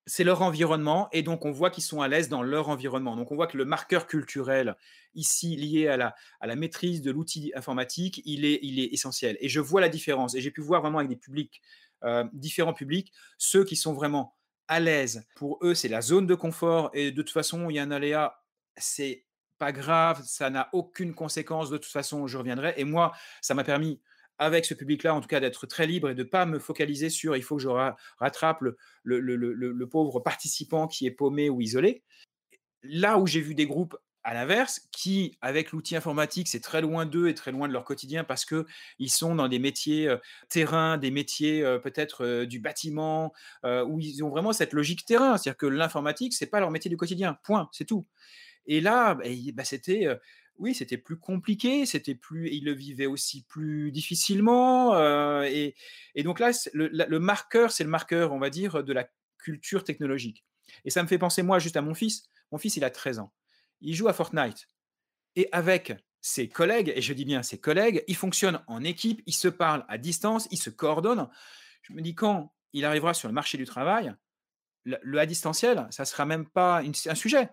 c'est 0.06 0.24
leur 0.24 0.42
environnement 0.42 1.08
et 1.12 1.22
donc 1.22 1.46
on 1.46 1.52
voit 1.52 1.70
qu'ils 1.70 1.84
sont 1.84 2.02
à 2.02 2.08
l'aise 2.08 2.30
dans 2.30 2.44
leur 2.44 2.70
environnement. 2.70 3.16
Donc 3.16 3.32
on 3.32 3.36
voit 3.36 3.48
que 3.48 3.58
le 3.58 3.66
marqueur 3.66 4.08
culturel 4.08 4.76
ici 5.16 5.56
lié 5.56 5.88
à 5.88 5.98
la, 5.98 6.56
maîtrise 6.56 7.02
de 7.02 7.12
l'outil 7.12 7.52
informatique, 7.56 8.22
il 8.26 8.46
est, 8.46 8.60
il 8.62 8.80
est 8.80 8.94
essentiel. 8.94 9.38
Et 9.40 9.50
je 9.50 9.60
vois 9.60 9.82
la 9.82 9.90
différence 9.90 10.36
et 10.36 10.42
j'ai 10.42 10.52
pu 10.52 10.62
voir 10.62 10.82
vraiment 10.82 10.98
avec 10.98 11.10
des 11.10 11.16
publics, 11.16 11.62
euh, 12.04 12.26
différents 12.34 12.74
publics, 12.74 13.14
ceux 13.38 13.64
qui 13.64 13.76
sont 13.76 13.94
vraiment 13.94 14.36
à 14.68 14.80
l'aise. 14.80 15.26
Pour 15.36 15.60
eux, 15.62 15.74
c'est 15.74 15.90
la 15.90 16.02
zone 16.02 16.28
de 16.28 16.36
confort 16.36 16.90
et 16.94 17.12
de 17.12 17.22
toute 17.22 17.32
façon, 17.32 17.70
il 17.70 17.76
y 17.76 17.80
a 17.80 17.84
un 17.84 17.92
aléa, 17.92 18.44
c'est 18.76 19.26
pas 19.58 19.72
grave, 19.72 20.22
ça 20.26 20.50
n'a 20.50 20.70
aucune 20.74 21.14
conséquence. 21.14 21.70
De 21.70 21.78
toute 21.78 21.92
façon, 21.92 22.28
je 22.28 22.38
reviendrai. 22.38 22.74
Et 22.78 22.84
moi, 22.84 23.14
ça 23.42 23.54
m'a 23.54 23.64
permis 23.64 24.02
avec 24.38 24.66
ce 24.66 24.74
public-là, 24.74 25.14
en 25.14 25.22
tout 25.22 25.28
cas, 25.28 25.40
d'être 25.40 25.68
très 25.68 25.88
libre 25.88 26.10
et 26.10 26.16
de 26.16 26.24
ne 26.24 26.28
pas 26.28 26.46
me 26.46 26.60
focaliser 26.60 27.10
sur 27.10 27.36
il 27.36 27.44
faut 27.44 27.58
que 27.58 27.62
je 27.62 27.70
rattrape 28.18 28.64
le, 29.04 29.86
pauvre 29.86 30.20
participant 30.20 30.88
qui 30.88 31.06
est 31.06 31.12
paumé 31.12 31.50
ou 31.50 31.62
isolé. 31.62 32.04
Là 32.84 33.18
où 33.18 33.28
j'ai 33.28 33.42
vu 33.42 33.56
des 33.56 33.66
groupes 33.66 33.96
à 34.24 34.34
l'inverse, 34.34 34.88
qui, 34.92 35.38
avec 35.42 35.72
l'outil 35.72 35.98
informatique, 35.98 36.48
c'est 36.48 36.62
très 36.62 36.82
loin 36.82 37.06
d'eux 37.06 37.28
et 37.28 37.36
très 37.36 37.52
loin 37.52 37.68
de 37.68 37.74
leur 37.74 37.84
quotidien 37.84 38.24
parce 38.24 38.46
qu'ils 38.46 39.10
sont 39.10 39.36
dans 39.36 39.50
des 39.50 39.60
métiers 39.60 40.08
euh, 40.08 40.18
terrain, 40.48 40.98
des 40.98 41.12
métiers 41.12 41.62
euh, 41.62 41.78
peut-être 41.78 42.24
euh, 42.24 42.46
du 42.46 42.60
bâtiment, 42.60 43.34
où 43.64 44.00
ils 44.00 44.24
ont 44.24 44.30
vraiment 44.30 44.54
cette 44.54 44.74
logique 44.74 45.06
terrain. 45.06 45.38
C'est-à-dire 45.38 45.58
que 45.58 45.66
l'informatique, 45.66 46.34
c'est 46.34 46.48
pas 46.48 46.60
leur 46.62 46.72
métier 46.72 46.90
du 46.90 46.98
quotidien. 46.98 47.38
Point, 47.44 47.70
c'est 47.74 47.86
tout. 47.86 48.08
Et 48.66 48.80
là, 48.80 49.16
bah, 49.16 49.26
bah, 49.54 49.64
c'était. 49.66 50.08
Oui, 50.60 50.76
c'était 50.76 50.98
plus 50.98 51.18
compliqué, 51.18 51.86
c'était 51.86 52.16
plus, 52.16 52.50
ils 52.50 52.64
le 52.64 52.74
vivaient 52.74 53.06
aussi 53.06 53.44
plus 53.44 53.92
difficilement, 53.92 54.94
et, 55.44 55.76
donc 56.24 56.40
là, 56.40 56.52
le, 56.74 56.88
le 56.88 57.20
marqueur, 57.20 57.72
c'est 57.72 57.84
le 57.84 57.90
marqueur, 57.90 58.32
on 58.32 58.40
va 58.40 58.50
dire, 58.50 58.84
de 58.84 58.94
la 58.94 59.10
culture 59.40 59.84
technologique. 59.84 60.46
Et 60.86 60.90
ça 60.90 61.04
me 61.04 61.08
fait 61.08 61.18
penser, 61.18 61.44
moi, 61.44 61.60
juste 61.60 61.78
à 61.78 61.82
mon 61.82 61.94
fils. 61.94 62.30
Mon 62.52 62.58
fils, 62.58 62.78
il 62.78 62.84
a 62.84 62.90
13 62.90 63.20
ans 63.20 63.34
il 63.84 63.94
joue 63.94 64.08
à 64.08 64.14
Fortnite. 64.14 64.68
Et 65.36 65.50
avec 65.52 65.94
ses 66.22 66.48
collègues, 66.48 66.92
et 66.96 67.02
je 67.02 67.14
dis 67.14 67.26
bien 67.26 67.44
ses 67.44 67.60
collègues, 67.60 68.04
ils 68.08 68.16
fonctionnent 68.16 68.64
en 68.68 68.84
équipe, 68.84 69.22
ils 69.26 69.36
se 69.36 69.50
parlent 69.50 69.86
à 69.90 69.98
distance, 69.98 70.48
ils 70.52 70.58
se 70.58 70.70
coordonnent. 70.70 71.30
Je 71.84 71.94
me 71.94 72.02
dis, 72.02 72.16
quand 72.16 72.54
il 72.72 72.86
arrivera 72.86 73.14
sur 73.14 73.28
le 73.28 73.34
marché 73.34 73.58
du 73.58 73.66
travail, 73.66 74.16
le, 74.86 75.20
à 75.20 75.26
distanciel, 75.26 75.88
ça 75.92 76.04
ne 76.04 76.08
sera 76.08 76.26
même 76.26 76.48
pas 76.48 76.82
un 76.82 77.16
sujet. 77.16 77.50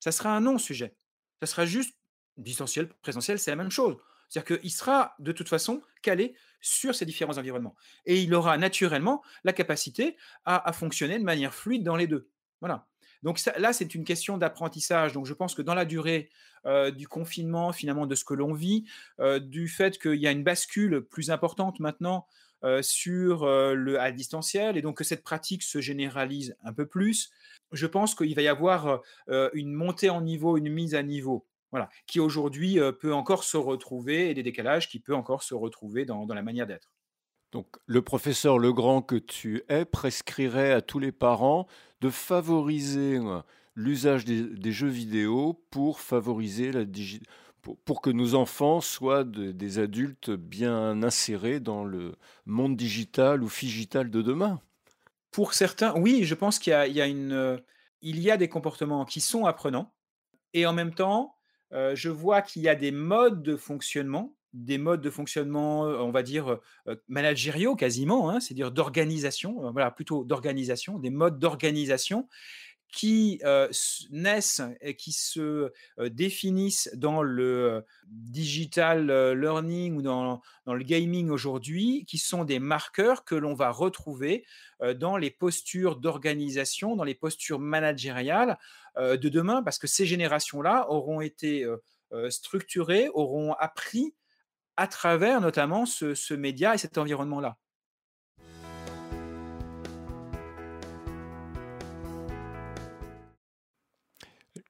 Ça 0.00 0.12
sera 0.12 0.36
un 0.36 0.40
non-sujet. 0.40 0.94
Ça 1.40 1.46
sera 1.46 1.66
juste 1.66 1.96
distanciel, 2.36 2.88
présentiel, 3.02 3.38
c'est 3.38 3.50
la 3.50 3.56
même 3.56 3.70
chose. 3.70 3.96
C'est-à-dire 4.28 4.60
qu'il 4.60 4.70
sera 4.70 5.14
de 5.18 5.32
toute 5.32 5.48
façon 5.48 5.82
calé 6.02 6.34
sur 6.60 6.94
ces 6.94 7.04
différents 7.04 7.38
environnements. 7.38 7.76
Et 8.06 8.20
il 8.22 8.34
aura 8.34 8.58
naturellement 8.58 9.22
la 9.44 9.52
capacité 9.52 10.16
à, 10.44 10.72
fonctionner 10.72 11.18
de 11.18 11.24
manière 11.24 11.54
fluide 11.54 11.84
dans 11.84 11.96
les 11.96 12.06
deux. 12.06 12.28
Voilà. 12.60 12.86
Donc 13.22 13.40
là, 13.58 13.72
c'est 13.72 13.94
une 13.94 14.04
question 14.04 14.38
d'apprentissage. 14.38 15.12
Donc 15.12 15.26
je 15.26 15.34
pense 15.34 15.54
que 15.54 15.62
dans 15.62 15.74
la 15.74 15.84
durée 15.84 16.30
euh, 16.66 16.90
du 16.90 17.06
confinement, 17.06 17.72
finalement, 17.72 18.06
de 18.06 18.14
ce 18.14 18.24
que 18.24 18.34
l'on 18.34 18.54
vit, 18.54 18.84
euh, 19.20 19.38
du 19.38 19.68
fait 19.68 19.98
qu'il 19.98 20.16
y 20.16 20.26
a 20.26 20.30
une 20.30 20.44
bascule 20.44 21.02
plus 21.02 21.30
importante 21.30 21.78
maintenant 21.80 22.26
euh, 22.64 22.80
sur 22.82 23.46
le 23.46 24.00
à 24.00 24.10
distanciel, 24.10 24.76
et 24.76 24.82
donc 24.82 24.98
que 24.98 25.04
cette 25.04 25.22
pratique 25.22 25.62
se 25.62 25.80
généralise 25.80 26.56
un 26.64 26.72
peu 26.72 26.86
plus, 26.86 27.30
je 27.72 27.86
pense 27.86 28.14
qu'il 28.14 28.34
va 28.34 28.42
y 28.42 28.48
avoir 28.48 29.02
une 29.26 29.72
montée 29.72 30.08
en 30.10 30.22
niveau, 30.22 30.56
une 30.56 30.70
mise 30.70 30.94
à 30.94 31.02
niveau. 31.02 31.46
Voilà, 31.74 31.88
qui 32.06 32.20
aujourd'hui 32.20 32.78
peut 33.00 33.12
encore 33.12 33.42
se 33.42 33.56
retrouver 33.56 34.30
et 34.30 34.34
des 34.34 34.44
décalages 34.44 34.88
qui 34.88 35.00
peut 35.00 35.14
encore 35.14 35.42
se 35.42 35.54
retrouver 35.54 36.04
dans 36.04 36.24
la 36.26 36.42
manière 36.42 36.68
d'être. 36.68 36.94
Donc, 37.54 37.68
le 37.86 38.02
professeur 38.02 38.58
Legrand 38.58 39.00
que 39.00 39.14
tu 39.14 39.62
es 39.68 39.84
prescrirait 39.84 40.72
à 40.72 40.82
tous 40.82 40.98
les 40.98 41.12
parents 41.12 41.68
de 42.00 42.10
favoriser 42.10 43.18
euh, 43.18 43.42
l'usage 43.76 44.24
des, 44.24 44.72
jeux 44.72 44.88
vidéo 44.88 45.64
pour 45.70 46.00
favoriser 46.00 46.72
la 46.72 46.84
pour, 47.84 48.02
que 48.02 48.10
nos 48.10 48.34
enfants 48.34 48.80
soient 48.80 49.22
des 49.22 49.78
adultes 49.78 50.32
bien 50.32 51.00
insérés 51.04 51.60
dans 51.60 51.84
le 51.84 52.16
monde 52.44 52.76
digital 52.76 53.44
ou 53.44 53.48
figital 53.48 54.10
de 54.10 54.20
demain. 54.20 54.60
Pour 55.30 55.54
certains, 55.54 55.94
oui, 55.94 56.24
je 56.24 56.34
pense 56.34 56.58
qu'il 56.58 56.72
y, 56.72 57.00
a, 57.00 57.06
une, 57.06 57.32
euh, 57.32 57.56
il 58.02 58.18
y 58.18 58.32
a 58.32 58.36
des 58.36 58.48
comportements 58.48 59.04
qui 59.04 59.20
sont 59.20 59.46
apprenants 59.46 59.94
et 60.54 60.66
en 60.66 60.72
même 60.72 60.92
temps, 60.92 61.33
euh, 61.74 61.94
je 61.94 62.08
vois 62.08 62.42
qu'il 62.42 62.62
y 62.62 62.68
a 62.68 62.74
des 62.74 62.90
modes 62.92 63.42
de 63.42 63.56
fonctionnement 63.56 64.34
des 64.52 64.78
modes 64.78 65.00
de 65.00 65.10
fonctionnement, 65.10 65.80
on 65.80 66.12
va 66.12 66.22
dire, 66.22 66.60
managériaux 67.08 67.74
quasiment, 67.74 68.30
hein, 68.30 68.38
c'est-à-dire 68.38 68.70
d'organisation, 68.70 69.72
voilà, 69.72 69.90
plutôt 69.90 70.24
d'organisation, 70.24 71.00
des 71.00 71.10
modes 71.10 71.40
d'organisation 71.40 72.28
qui 72.94 73.40
naissent 74.10 74.62
et 74.80 74.94
qui 74.94 75.12
se 75.12 75.72
définissent 75.98 76.90
dans 76.94 77.22
le 77.22 77.84
digital 78.06 79.32
learning 79.32 79.96
ou 79.96 80.02
dans, 80.02 80.40
dans 80.64 80.74
le 80.74 80.84
gaming 80.84 81.30
aujourd'hui, 81.30 82.04
qui 82.06 82.18
sont 82.18 82.44
des 82.44 82.58
marqueurs 82.58 83.24
que 83.24 83.34
l'on 83.34 83.54
va 83.54 83.70
retrouver 83.70 84.44
dans 84.94 85.16
les 85.16 85.30
postures 85.30 85.96
d'organisation, 85.96 86.96
dans 86.96 87.04
les 87.04 87.14
postures 87.14 87.58
managériales 87.58 88.58
de 88.96 89.28
demain, 89.28 89.62
parce 89.62 89.78
que 89.78 89.86
ces 89.86 90.06
générations-là 90.06 90.86
auront 90.88 91.20
été 91.20 91.66
structurées, 92.30 93.08
auront 93.12 93.54
appris 93.54 94.14
à 94.76 94.86
travers 94.86 95.40
notamment 95.40 95.86
ce, 95.86 96.34
média 96.34 96.74
et 96.74 96.78
cet 96.78 96.98
environnement-là. 96.98 97.56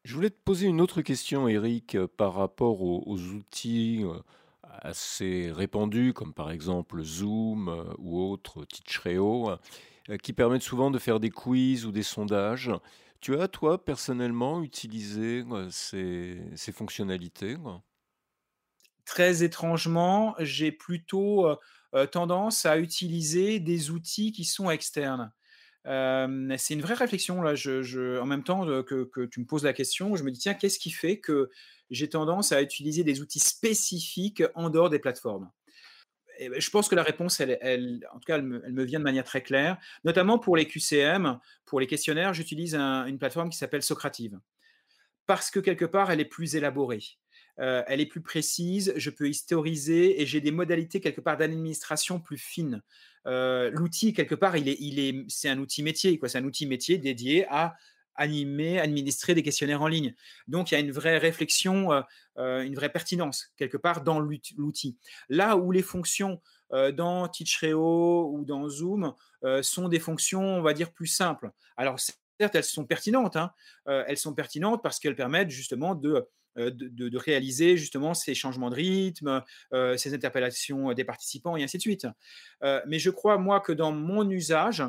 Je 0.04 0.14
voulais 0.14 0.28
te 0.28 0.38
poser 0.44 0.66
une 0.66 0.82
autre 0.82 1.00
question, 1.00 1.48
Eric, 1.48 1.94
euh, 1.94 2.06
par 2.06 2.34
rapport 2.34 2.82
aux, 2.82 3.18
outils 3.18 4.04
euh, 4.04 4.18
assez 4.62 5.50
répandus, 5.50 6.12
comme 6.12 6.34
par 6.34 6.50
exemple 6.50 7.02
Zoom 7.02 7.70
euh, 7.70 7.84
ou 7.96 8.20
autres, 8.20 8.66
Teachreo, 8.66 9.52
qui 10.22 10.34
permettent 10.34 10.62
souvent 10.62 10.90
de 10.90 10.98
faire 10.98 11.20
des 11.20 11.30
quiz 11.30 11.86
ou 11.86 11.90
des 11.90 12.02
sondages. 12.02 12.70
Tu 13.22 13.40
as, 13.40 13.48
toi, 13.48 13.82
personnellement, 13.82 14.62
utilisé 14.62 15.42
ces, 15.70 16.42
ces 16.54 16.72
fonctionnalités 16.72 17.56
très 19.06 19.42
étrangement, 19.42 20.34
j'ai 20.38 20.72
plutôt 20.72 21.46
tendance 22.10 22.64
à 22.64 22.78
utiliser 22.78 23.60
des 23.60 23.90
outils 23.90 24.32
qui 24.32 24.44
sont 24.44 24.70
externes. 24.70 25.30
C'est 25.84 26.74
une 26.74 26.80
vraie 26.80 26.94
réflexion 26.94 27.40
en 27.40 28.26
même 28.26 28.44
temps 28.44 28.66
que, 28.82 29.04
que, 29.04 29.26
tu 29.26 29.40
me 29.40 29.46
poses 29.46 29.64
la 29.64 29.72
question, 29.72 30.16
je 30.16 30.22
me 30.22 30.30
dis 30.30 30.38
tiens, 30.38 30.54
qu'est-ce 30.54 30.78
qui 30.78 30.90
fait 30.90 31.18
que 31.18 31.50
j'ai 31.90 32.08
tendance 32.08 32.52
à 32.52 32.62
utiliser 32.62 33.04
des 33.04 33.20
outils 33.20 33.40
spécifiques 33.40 34.42
en 34.54 34.70
dehors 34.70 34.90
des 34.90 34.98
plateformes? 34.98 35.50
Et 36.38 36.48
ben, 36.48 36.60
je 36.60 36.70
pense 36.70 36.88
que 36.88 36.94
la 36.94 37.02
réponse, 37.02 37.40
elle, 37.40 38.06
en 38.12 38.18
tout 38.18 38.26
cas, 38.26 38.36
elle 38.38 38.42
me, 38.42 38.84
vient 38.84 38.98
de 38.98 39.04
manière 39.04 39.24
très 39.24 39.42
claire. 39.42 39.78
Notamment 40.04 40.38
pour 40.38 40.56
les 40.56 40.66
QCM, 40.66 41.38
pour 41.64 41.80
les 41.80 41.86
questionnaires, 41.86 42.34
j'utilise 42.34 42.74
une 42.74 43.18
plateforme 43.18 43.50
qui 43.50 43.58
s'appelle 43.58 43.82
Socrative. 43.82 44.38
Parce 45.26 45.50
que 45.50 45.60
quelque 45.60 45.84
part, 45.84 46.10
elle 46.10 46.20
est 46.20 46.26
plus 46.26 46.56
élaborée. 46.56 47.02
Euh, 47.60 47.82
elle 47.86 48.00
est 48.00 48.06
plus 48.06 48.20
précise, 48.20 48.92
je 48.96 49.10
peux 49.10 49.28
historiser 49.28 50.20
et 50.20 50.26
j'ai 50.26 50.40
des 50.40 50.50
modalités 50.50 51.00
quelque 51.00 51.20
part 51.20 51.36
d'administration 51.36 52.20
plus 52.20 52.38
fines. 52.38 52.82
Euh, 53.26 53.70
l'outil, 53.70 54.12
quelque 54.12 54.34
part, 54.34 54.56
il 54.56 54.68
est, 54.68 54.76
il 54.80 54.98
est, 54.98 55.24
c'est 55.28 55.48
un 55.48 55.58
outil 55.58 55.82
métier, 55.82 56.18
quoi. 56.18 56.28
C'est 56.28 56.38
un 56.38 56.44
outil 56.44 56.66
métier 56.66 56.98
dédié 56.98 57.46
à 57.48 57.74
animer, 58.16 58.80
administrer 58.80 59.34
des 59.34 59.42
questionnaires 59.42 59.82
en 59.82 59.88
ligne. 59.88 60.14
Donc, 60.46 60.70
il 60.70 60.74
y 60.74 60.76
a 60.76 60.80
une 60.80 60.92
vraie 60.92 61.18
réflexion, 61.18 61.92
euh, 62.38 62.62
une 62.62 62.74
vraie 62.74 62.90
pertinence, 62.90 63.52
quelque 63.56 63.76
part, 63.76 64.02
dans 64.02 64.20
l'outil. 64.20 64.98
Là 65.28 65.56
où 65.56 65.72
les 65.72 65.82
fonctions 65.82 66.40
dans 66.70 67.28
Teachreo 67.28 68.32
ou 68.32 68.44
dans 68.44 68.68
Zoom 68.68 69.14
sont 69.62 69.88
des 69.88 70.00
fonctions, 70.00 70.42
on 70.42 70.62
va 70.62 70.74
dire, 70.74 70.92
plus 70.92 71.06
simples. 71.06 71.50
Alors, 71.76 72.00
certes, 72.00 72.54
elles 72.54 72.64
sont 72.64 72.84
pertinentes. 72.84 73.36
Hein. 73.36 73.52
elles 73.86 74.16
sont 74.16 74.34
pertinentes 74.34 74.82
parce 74.82 74.98
qu'elles 74.98 75.14
permettent 75.14 75.50
justement 75.50 75.94
de 75.94 76.28
euh, 76.56 76.70
de, 76.72 77.18
réaliser 77.18 77.76
justement 77.76 78.14
ces 78.14 78.34
changements 78.34 78.70
de 78.70 78.74
rythme, 78.74 79.42
euh, 79.72 79.96
ces 79.96 80.14
interpellations 80.14 80.92
des 80.92 81.04
participants 81.04 81.56
et 81.56 81.64
ainsi 81.64 81.78
de 81.78 81.82
suite. 81.82 82.06
Euh, 82.62 82.80
mais 82.86 82.98
je 82.98 83.10
crois, 83.10 83.38
moi, 83.38 83.60
que 83.60 83.72
dans 83.72 83.92
mon 83.92 84.28
usage, 84.28 84.82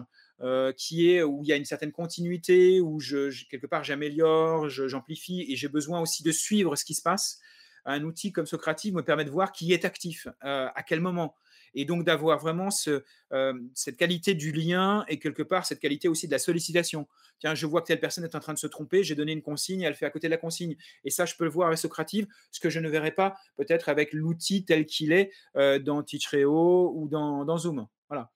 qui 0.75 1.09
est 1.09 1.23
où 1.23 1.43
il 1.43 1.47
y 1.47 1.53
a 1.53 1.55
une 1.55 1.63
certaine 1.63 1.93
continuité, 1.93 2.81
où 2.81 2.99
je, 2.99 3.31
quelque 3.47 3.67
part 3.67 3.85
j'améliore, 3.85 4.67
j'amplifie 4.67 5.45
et 5.47 5.55
j'ai 5.55 5.69
besoin 5.69 6.01
aussi 6.01 6.23
de 6.23 6.31
suivre 6.33 6.75
ce 6.75 6.83
qui 6.83 6.93
se 6.93 7.01
passe, 7.01 7.39
un 7.85 8.03
outil 8.03 8.33
comme 8.33 8.45
Socrative 8.45 8.93
me 8.93 9.01
permet 9.01 9.23
de 9.23 9.29
voir 9.29 9.53
qui 9.53 9.71
est 9.71 9.85
actif, 9.85 10.27
à 10.41 10.83
quel 10.85 10.99
moment 10.99 11.35
et 11.75 11.85
donc 11.85 12.03
d'avoir 12.03 12.39
vraiment 12.39 12.69
euh, 12.87 13.53
cette 13.73 13.97
qualité 13.97 14.33
du 14.33 14.51
lien 14.51 15.05
et 15.07 15.19
quelque 15.19 15.43
part 15.43 15.65
cette 15.65 15.79
qualité 15.79 16.07
aussi 16.07 16.27
de 16.27 16.31
la 16.31 16.39
sollicitation. 16.39 17.07
Tiens, 17.39 17.53
je 17.53 17.65
vois 17.65 17.81
que 17.81 17.87
telle 17.87 17.99
personne 17.99 18.23
est 18.23 18.35
en 18.35 18.39
train 18.39 18.53
de 18.53 18.57
se 18.59 18.67
tromper, 18.67 19.03
j'ai 19.03 19.15
donné 19.15 19.33
une 19.33 19.41
consigne, 19.41 19.81
elle 19.81 19.95
fait 19.95 20.05
à 20.05 20.09
côté 20.09 20.27
de 20.27 20.31
la 20.31 20.37
consigne. 20.37 20.75
Et 21.03 21.09
ça, 21.09 21.25
je 21.25 21.35
peux 21.35 21.43
le 21.43 21.49
voir 21.49 21.67
avec 21.67 21.77
Socrative, 21.77 22.27
ce 22.51 22.59
que 22.59 22.69
je 22.69 22.79
ne 22.79 22.89
verrai 22.89 23.11
pas 23.11 23.35
peut-être 23.57 23.89
avec 23.89 24.13
l'outil 24.13 24.63
tel 24.63 24.85
qu'il 24.85 25.11
est 25.11 25.31
euh, 25.57 25.77
dans 25.77 26.01
Teachreo 26.01 26.93
ou 26.95 27.07
dans, 27.09 27.57
Zoom. 27.57 27.87
Voilà. 28.09 28.31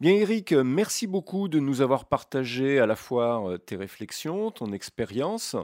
Bien 0.00 0.12
Eric, 0.12 0.52
merci 0.52 1.08
beaucoup 1.08 1.48
de 1.48 1.58
nous 1.58 1.80
avoir 1.80 2.04
partagé 2.04 2.78
à 2.78 2.86
la 2.86 2.94
fois 2.94 3.50
euh, 3.50 3.58
tes 3.58 3.74
réflexions, 3.74 4.52
ton 4.52 4.72
expérience. 4.72 5.56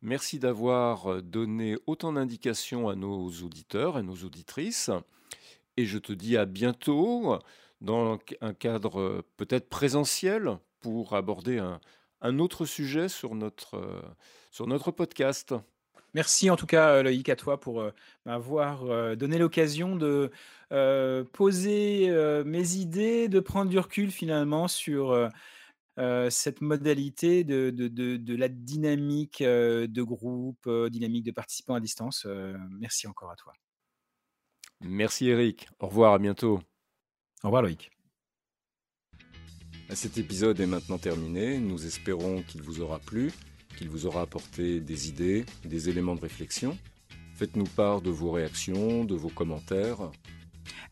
Merci 0.00 0.38
d'avoir 0.38 1.22
donné 1.22 1.76
autant 1.86 2.14
d'indications 2.14 2.88
à 2.88 2.96
nos 2.96 3.28
auditeurs 3.28 3.98
et 3.98 4.02
nos 4.02 4.16
auditrices 4.16 4.90
et 5.76 5.86
je 5.86 5.98
te 5.98 6.12
dis 6.12 6.36
à 6.36 6.44
bientôt 6.44 7.38
dans 7.82 8.18
un 8.40 8.54
cadre 8.54 9.00
euh, 9.00 9.22
peut-être 9.36 9.68
présentiel 9.68 10.58
pour 10.80 11.14
aborder 11.14 11.58
un, 11.58 12.38
autre 12.38 12.64
sujet 12.64 13.08
sur 13.08 13.34
notre, 13.34 13.76
euh, 13.76 14.00
sur 14.50 14.66
notre 14.66 14.90
podcast. 14.90 15.54
Merci 16.14 16.50
en 16.50 16.56
tout 16.56 16.66
cas 16.66 16.90
euh, 16.90 17.02
Loïc 17.02 17.28
à 17.28 17.36
toi 17.36 17.58
pour 17.58 17.84
m'avoir 18.26 19.16
donné 19.16 19.38
l'occasion 19.38 19.96
de 19.96 20.30
poser 21.32 22.10
mes 22.44 22.74
idées, 22.74 23.28
de 23.28 23.40
prendre 23.40 23.70
du 23.70 23.78
recul 23.78 24.10
finalement 24.10 24.68
sur 24.68 25.30
cette 25.96 26.60
modalité 26.60 27.44
de, 27.44 27.70
de, 27.70 28.36
la 28.36 28.48
dynamique 28.48 29.42
de 29.42 30.02
groupe, 30.02 30.68
dynamique 30.90 31.24
de 31.24 31.32
participants 31.32 31.74
à 31.74 31.80
distance. 31.80 32.26
merci 32.70 33.06
encore 33.06 33.30
à 33.30 33.36
toi. 33.36 33.52
Merci 34.84 35.28
Eric. 35.28 35.68
Au 35.78 35.86
revoir, 35.86 36.14
à 36.14 36.18
bientôt. 36.18 36.60
Au 37.42 37.48
revoir 37.48 37.62
Loïc. 37.62 37.90
Cet 39.90 40.16
épisode 40.18 40.58
est 40.60 40.66
maintenant 40.66 40.98
terminé. 40.98 41.58
Nous 41.58 41.86
espérons 41.86 42.42
qu'il 42.42 42.62
vous 42.62 42.80
aura 42.80 42.98
plu, 42.98 43.30
qu'il 43.76 43.90
vous 43.90 44.06
aura 44.06 44.22
apporté 44.22 44.80
des 44.80 45.08
idées, 45.08 45.44
des 45.64 45.88
éléments 45.88 46.14
de 46.14 46.20
réflexion. 46.20 46.78
Faites-nous 47.34 47.64
part 47.64 48.00
de 48.00 48.10
vos 48.10 48.30
réactions, 48.30 49.04
de 49.04 49.14
vos 49.14 49.28
commentaires. 49.28 50.10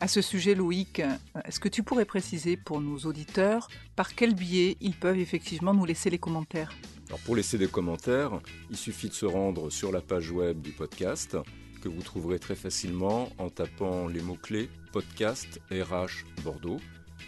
À 0.00 0.08
ce 0.08 0.20
sujet, 0.20 0.54
Loïc, 0.54 1.02
est-ce 1.44 1.60
que 1.60 1.68
tu 1.68 1.82
pourrais 1.82 2.04
préciser 2.04 2.56
pour 2.56 2.80
nos 2.80 2.98
auditeurs 2.98 3.68
par 3.96 4.14
quel 4.14 4.34
biais 4.34 4.76
ils 4.80 4.94
peuvent 4.94 5.18
effectivement 5.18 5.74
nous 5.74 5.84
laisser 5.84 6.10
les 6.10 6.18
commentaires? 6.18 6.74
Alors 7.08 7.20
pour 7.20 7.36
laisser 7.36 7.58
des 7.58 7.68
commentaires, 7.68 8.40
il 8.70 8.76
suffit 8.76 9.08
de 9.08 9.14
se 9.14 9.26
rendre 9.26 9.70
sur 9.70 9.92
la 9.92 10.00
page 10.00 10.30
web 10.30 10.60
du 10.60 10.70
podcast 10.70 11.36
que 11.80 11.88
vous 11.88 12.02
trouverez 12.02 12.38
très 12.38 12.54
facilement 12.54 13.30
en 13.38 13.50
tapant 13.50 14.06
les 14.06 14.20
mots-clés 14.20 14.68
podcast 14.92 15.60
RH 15.70 16.24
Bordeaux, 16.42 16.80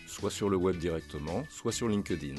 soit 0.06 0.30
sur 0.30 0.48
le 0.48 0.56
web 0.56 0.76
directement, 0.76 1.44
soit 1.50 1.72
sur 1.72 1.88
LinkedIn. 1.88 2.34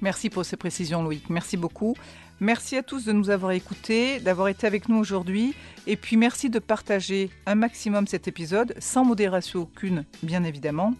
Merci 0.00 0.30
pour 0.30 0.44
ces 0.44 0.56
précisions 0.56 1.02
Loïc, 1.02 1.28
merci 1.30 1.56
beaucoup. 1.56 1.94
Merci 2.40 2.76
à 2.76 2.84
tous 2.84 3.04
de 3.04 3.12
nous 3.12 3.30
avoir 3.30 3.50
écoutés, 3.50 4.20
d'avoir 4.20 4.48
été 4.48 4.66
avec 4.66 4.88
nous 4.88 4.96
aujourd'hui, 4.96 5.54
et 5.88 5.96
puis 5.96 6.16
merci 6.16 6.50
de 6.50 6.60
partager 6.60 7.30
un 7.46 7.56
maximum 7.56 8.06
cet 8.06 8.28
épisode, 8.28 8.74
sans 8.78 9.04
modération 9.04 9.62
aucune, 9.62 10.04
bien 10.22 10.44
évidemment. 10.44 10.94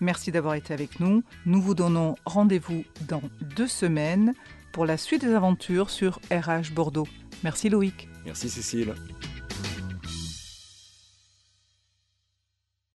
Merci 0.00 0.30
d'avoir 0.30 0.54
été 0.54 0.74
avec 0.74 1.00
nous. 1.00 1.22
Nous 1.46 1.62
vous 1.62 1.74
donnons 1.74 2.16
rendez-vous 2.26 2.84
dans 3.08 3.22
deux 3.56 3.68
semaines 3.68 4.34
pour 4.72 4.84
la 4.84 4.98
suite 4.98 5.24
des 5.24 5.32
aventures 5.32 5.88
sur 5.88 6.20
RH 6.30 6.72
Bordeaux. 6.74 7.08
Merci 7.42 7.70
Loïc. 7.70 8.08
Merci 8.26 8.50
Cécile. 8.50 8.94